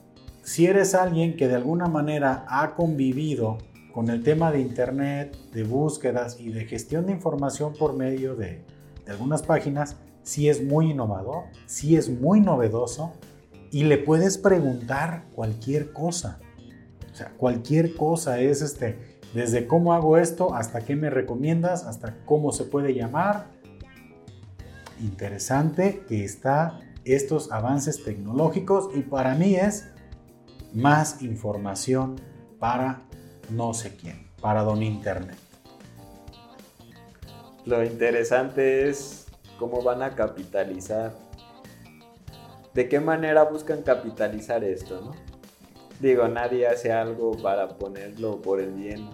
[0.46, 3.58] si eres alguien que de alguna manera ha convivido
[3.92, 8.64] con el tema de Internet, de búsquedas y de gestión de información por medio de,
[9.08, 13.12] algunas páginas, sí es muy innovador, sí es muy novedoso
[13.72, 16.38] y le puedes preguntar cualquier cosa.
[17.12, 22.18] O sea, cualquier cosa es este, desde cómo hago esto hasta qué me recomiendas, hasta
[22.24, 23.48] cómo se puede llamar.
[25.00, 29.88] Interesante que está estos avances tecnológicos y para mí es
[30.74, 32.16] más información
[32.58, 33.02] para
[33.50, 35.36] no sé quién, para don Internet.
[37.64, 39.26] Lo interesante es
[39.58, 41.14] cómo van a capitalizar.
[42.74, 45.14] ¿De qué manera buscan capitalizar esto, no?
[45.98, 49.08] Digo, nadie hace algo para ponerlo por el bien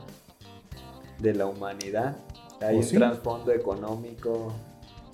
[1.19, 2.17] de la humanidad.
[2.61, 4.53] Hay un trasfondo económico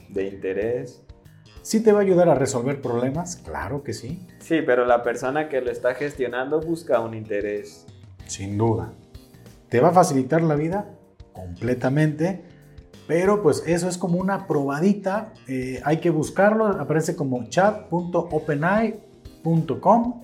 [0.09, 1.03] de interés.
[1.69, 3.37] ¿Sí te va a ayudar a resolver problemas?
[3.37, 4.27] Claro que sí.
[4.39, 7.85] Sí, pero la persona que lo está gestionando busca un interés.
[8.25, 8.95] Sin duda.
[9.69, 10.87] ¿Te va a facilitar la vida?
[11.35, 12.43] Completamente.
[13.07, 15.35] Pero pues eso es como una probadita.
[15.47, 16.69] Eh, hay que buscarlo.
[16.69, 20.23] Aparece como chat.openai.com.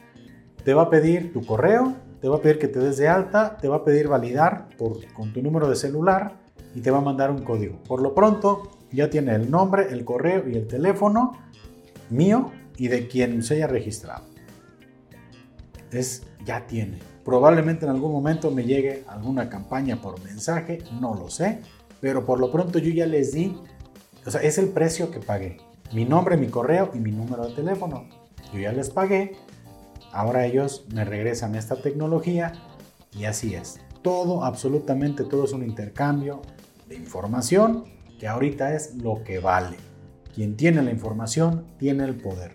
[0.64, 1.92] Te va a pedir tu correo.
[2.22, 3.58] Te va a pedir que te des de alta.
[3.58, 6.38] Te va a pedir validar por, con tu número de celular.
[6.74, 7.82] Y te va a mandar un código.
[7.86, 11.38] Por lo pronto ya tiene el nombre, el correo y el teléfono
[12.10, 14.24] mío y de quien se haya registrado.
[15.90, 16.98] Es, ya tiene.
[17.24, 21.60] Probablemente en algún momento me llegue alguna campaña por mensaje, no lo sé,
[22.00, 23.56] pero por lo pronto yo ya les di,
[24.26, 25.58] o sea, es el precio que pagué.
[25.92, 28.06] Mi nombre, mi correo y mi número de teléfono.
[28.52, 29.36] Yo ya les pagué,
[30.12, 32.52] ahora ellos me regresan esta tecnología
[33.16, 33.80] y así es.
[34.02, 36.42] Todo, absolutamente todo es un intercambio
[36.88, 37.93] de información
[38.24, 39.76] que ahorita es lo que vale.
[40.34, 42.52] Quien tiene la información tiene el poder.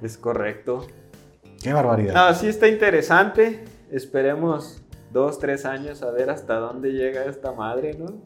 [0.00, 0.86] Es correcto.
[1.60, 2.28] Qué barbaridad.
[2.28, 3.64] Ah, sí está interesante.
[3.90, 4.80] Esperemos
[5.12, 8.22] dos, tres años a ver hasta dónde llega esta madre, ¿no?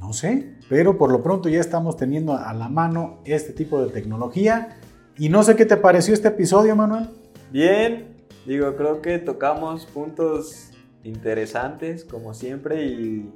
[0.00, 3.92] No sé, pero por lo pronto ya estamos teniendo a la mano este tipo de
[3.92, 4.78] tecnología.
[5.18, 7.10] Y no sé qué te pareció este episodio, Manuel.
[7.52, 10.70] Bien, digo, creo que tocamos puntos
[11.04, 13.30] interesantes, como siempre, y,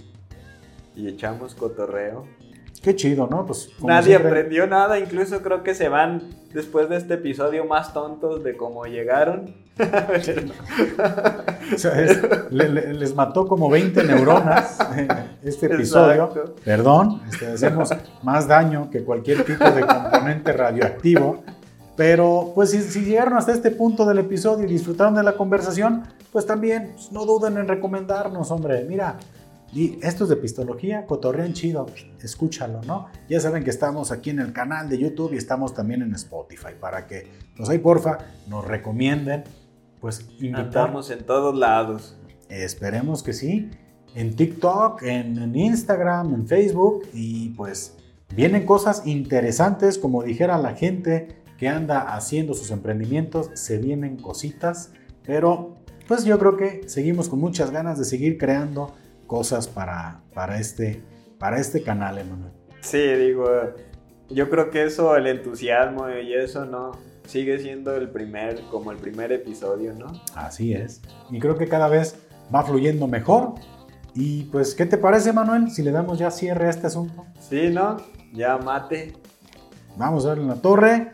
[0.95, 2.27] y echamos cotorreo.
[2.83, 3.47] Qué chido, ¿no?
[3.47, 8.45] Pues, Nadie aprendió nada, incluso creo que se van después de este episodio más tontos
[8.45, 9.55] de cómo llegaron.
[11.75, 11.95] o sea,
[12.51, 14.79] les mató como 20 neuronas
[15.43, 16.31] este episodio.
[16.65, 17.91] Perdón, este, hacemos
[18.23, 21.43] más daño que cualquier tipo de componente radioactivo.
[21.97, 26.45] Pero pues si, llegaron hasta este punto del episodio y disfrutaron de la conversación, pues
[26.45, 28.85] también pues, no duden en recomendarnos, hombre.
[28.89, 29.17] Mira,
[29.75, 31.87] y esto es de pistología, cotorrean chido,
[32.23, 33.09] escúchalo, ¿no?
[33.29, 36.75] Ya saben que estamos aquí en el canal de YouTube y estamos también en Spotify
[36.81, 39.43] para que, pues ahí porfa, nos recomienden,
[40.01, 42.17] pues Estamos en todos lados.
[42.49, 43.69] Esperemos que sí,
[44.15, 47.97] en TikTok, en, en Instagram, en Facebook y pues
[48.37, 54.93] vienen cosas interesantes, como dijera la gente que anda haciendo sus emprendimientos, se vienen cositas,
[55.25, 58.95] pero pues yo creo que seguimos con muchas ganas de seguir creando
[59.27, 61.03] cosas para, para, este,
[61.39, 62.53] para este canal, Emanuel.
[62.81, 63.47] Sí, digo,
[64.29, 66.93] yo creo que eso, el entusiasmo y eso, ¿no?
[67.27, 70.07] Sigue siendo el primer, como el primer episodio, ¿no?
[70.35, 71.01] Así es.
[71.31, 72.17] Y creo que cada vez
[72.55, 73.55] va fluyendo mejor.
[74.15, 75.71] Y pues, ¿qué te parece, Manuel?
[75.71, 77.25] Si le damos ya cierre a este asunto.
[77.41, 77.97] Sí, ¿no?
[78.33, 79.15] Ya mate.
[79.97, 81.13] Vamos a darle en la torre.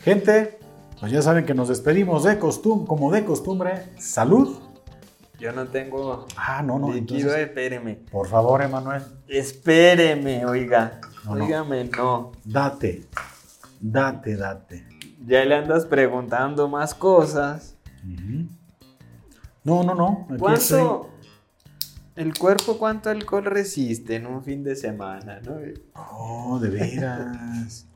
[0.00, 0.58] Gente,
[0.98, 3.90] pues ya saben que nos despedimos de costumbre, como de costumbre.
[3.98, 4.58] Salud
[5.38, 6.26] yo no tengo.
[6.36, 6.92] Ah, no, no.
[6.92, 7.96] Líquido, espéreme.
[8.10, 9.02] Por favor, Emanuel.
[9.28, 11.00] Espéreme, oiga.
[11.24, 12.32] No, no.
[12.44, 13.06] Date.
[13.80, 14.86] Date, date.
[15.26, 17.76] Ya le andas preguntando más cosas.
[19.62, 20.26] No, no, no.
[20.38, 21.10] ¿Cuánto?
[22.14, 25.40] El cuerpo, ¿cuánto alcohol resiste en un fin de semana?
[25.40, 25.56] ¿no?
[25.94, 27.86] Oh, de veras.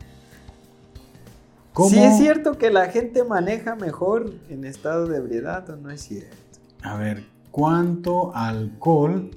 [1.72, 1.88] ¿Cómo?
[1.90, 6.00] ¿Sí es cierto que la gente maneja mejor en estado de ebriedad o no es
[6.02, 6.47] cierto?
[6.82, 9.30] A ver, ¿cuánto alcohol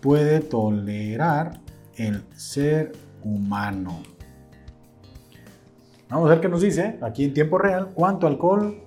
[0.00, 1.60] puede tolerar
[1.96, 2.92] el ser
[3.24, 4.02] humano?
[6.08, 7.90] Vamos a ver qué nos dice aquí en tiempo real.
[7.94, 8.82] ¿Cuánto alcohol?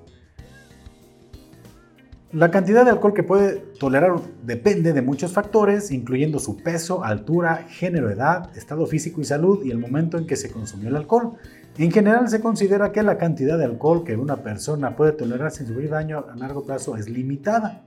[2.32, 7.66] La cantidad de alcohol que puede tolerar depende de muchos factores, incluyendo su peso, altura,
[7.70, 11.38] género, edad, estado físico y salud y el momento en que se consumió el alcohol.
[11.78, 15.68] En general se considera que la cantidad de alcohol que una persona puede tolerar sin
[15.68, 17.82] sufrir daño a largo plazo es limitada.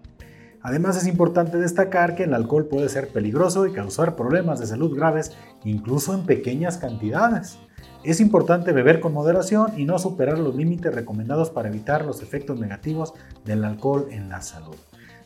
[0.61, 4.95] Además es importante destacar que el alcohol puede ser peligroso y causar problemas de salud
[4.95, 5.32] graves
[5.64, 7.59] incluso en pequeñas cantidades.
[8.05, 12.61] Es importante beber con moderación y no superar los límites recomendados para evitar los efectos
[12.61, 13.14] negativos
[13.47, 14.76] del alcohol en la salud.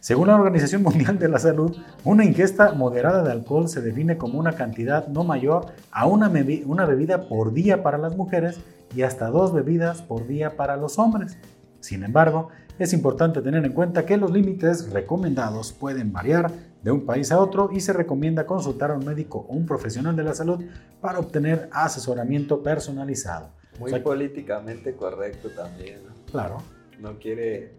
[0.02, 4.36] Según la Organización Mundial de la Salud, una ingesta moderada de alcohol se define como
[4.36, 6.28] una cantidad no mayor a una,
[6.66, 8.58] una bebida por día para las mujeres
[8.96, 11.38] y hasta dos bebidas por día para los hombres.
[11.78, 12.48] Sin embargo,
[12.80, 16.50] es importante tener en cuenta que los límites recomendados pueden variar
[16.82, 20.16] de un país a otro y se recomienda consultar a un médico o un profesional
[20.16, 20.64] de la salud
[21.00, 23.50] para obtener asesoramiento personalizado.
[23.78, 26.00] Muy políticamente correcto también.
[26.28, 26.58] Claro.
[26.98, 27.74] No quiere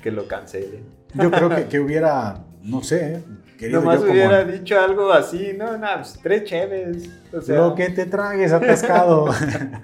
[0.00, 1.01] que lo cancelen.
[1.14, 3.22] Yo creo que, hubiera, no sé,
[3.58, 7.10] querido Nomás hubiera dicho algo así, no, no, pues, tres cheves.
[7.48, 9.26] Lo que te tragues atascado.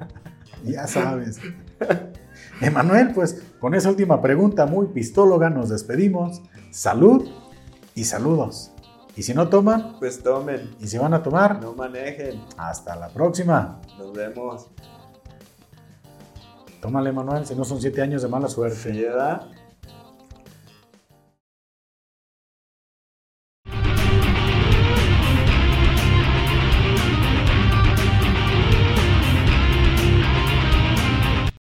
[0.65, 1.39] ya sabes.
[2.61, 6.43] Emanuel, pues con esa última pregunta muy pistóloga nos despedimos.
[6.71, 7.29] Salud
[7.95, 8.73] y saludos.
[9.17, 10.77] Y si no toman, pues tomen.
[10.81, 12.41] Y si van a tomar, no manejen.
[12.57, 13.81] Hasta la próxima.
[13.99, 14.71] Nos vemos.
[16.81, 18.93] Tómale, Manuel, si no son siete años de mala suerte.
[18.93, 19.05] ¿Sí,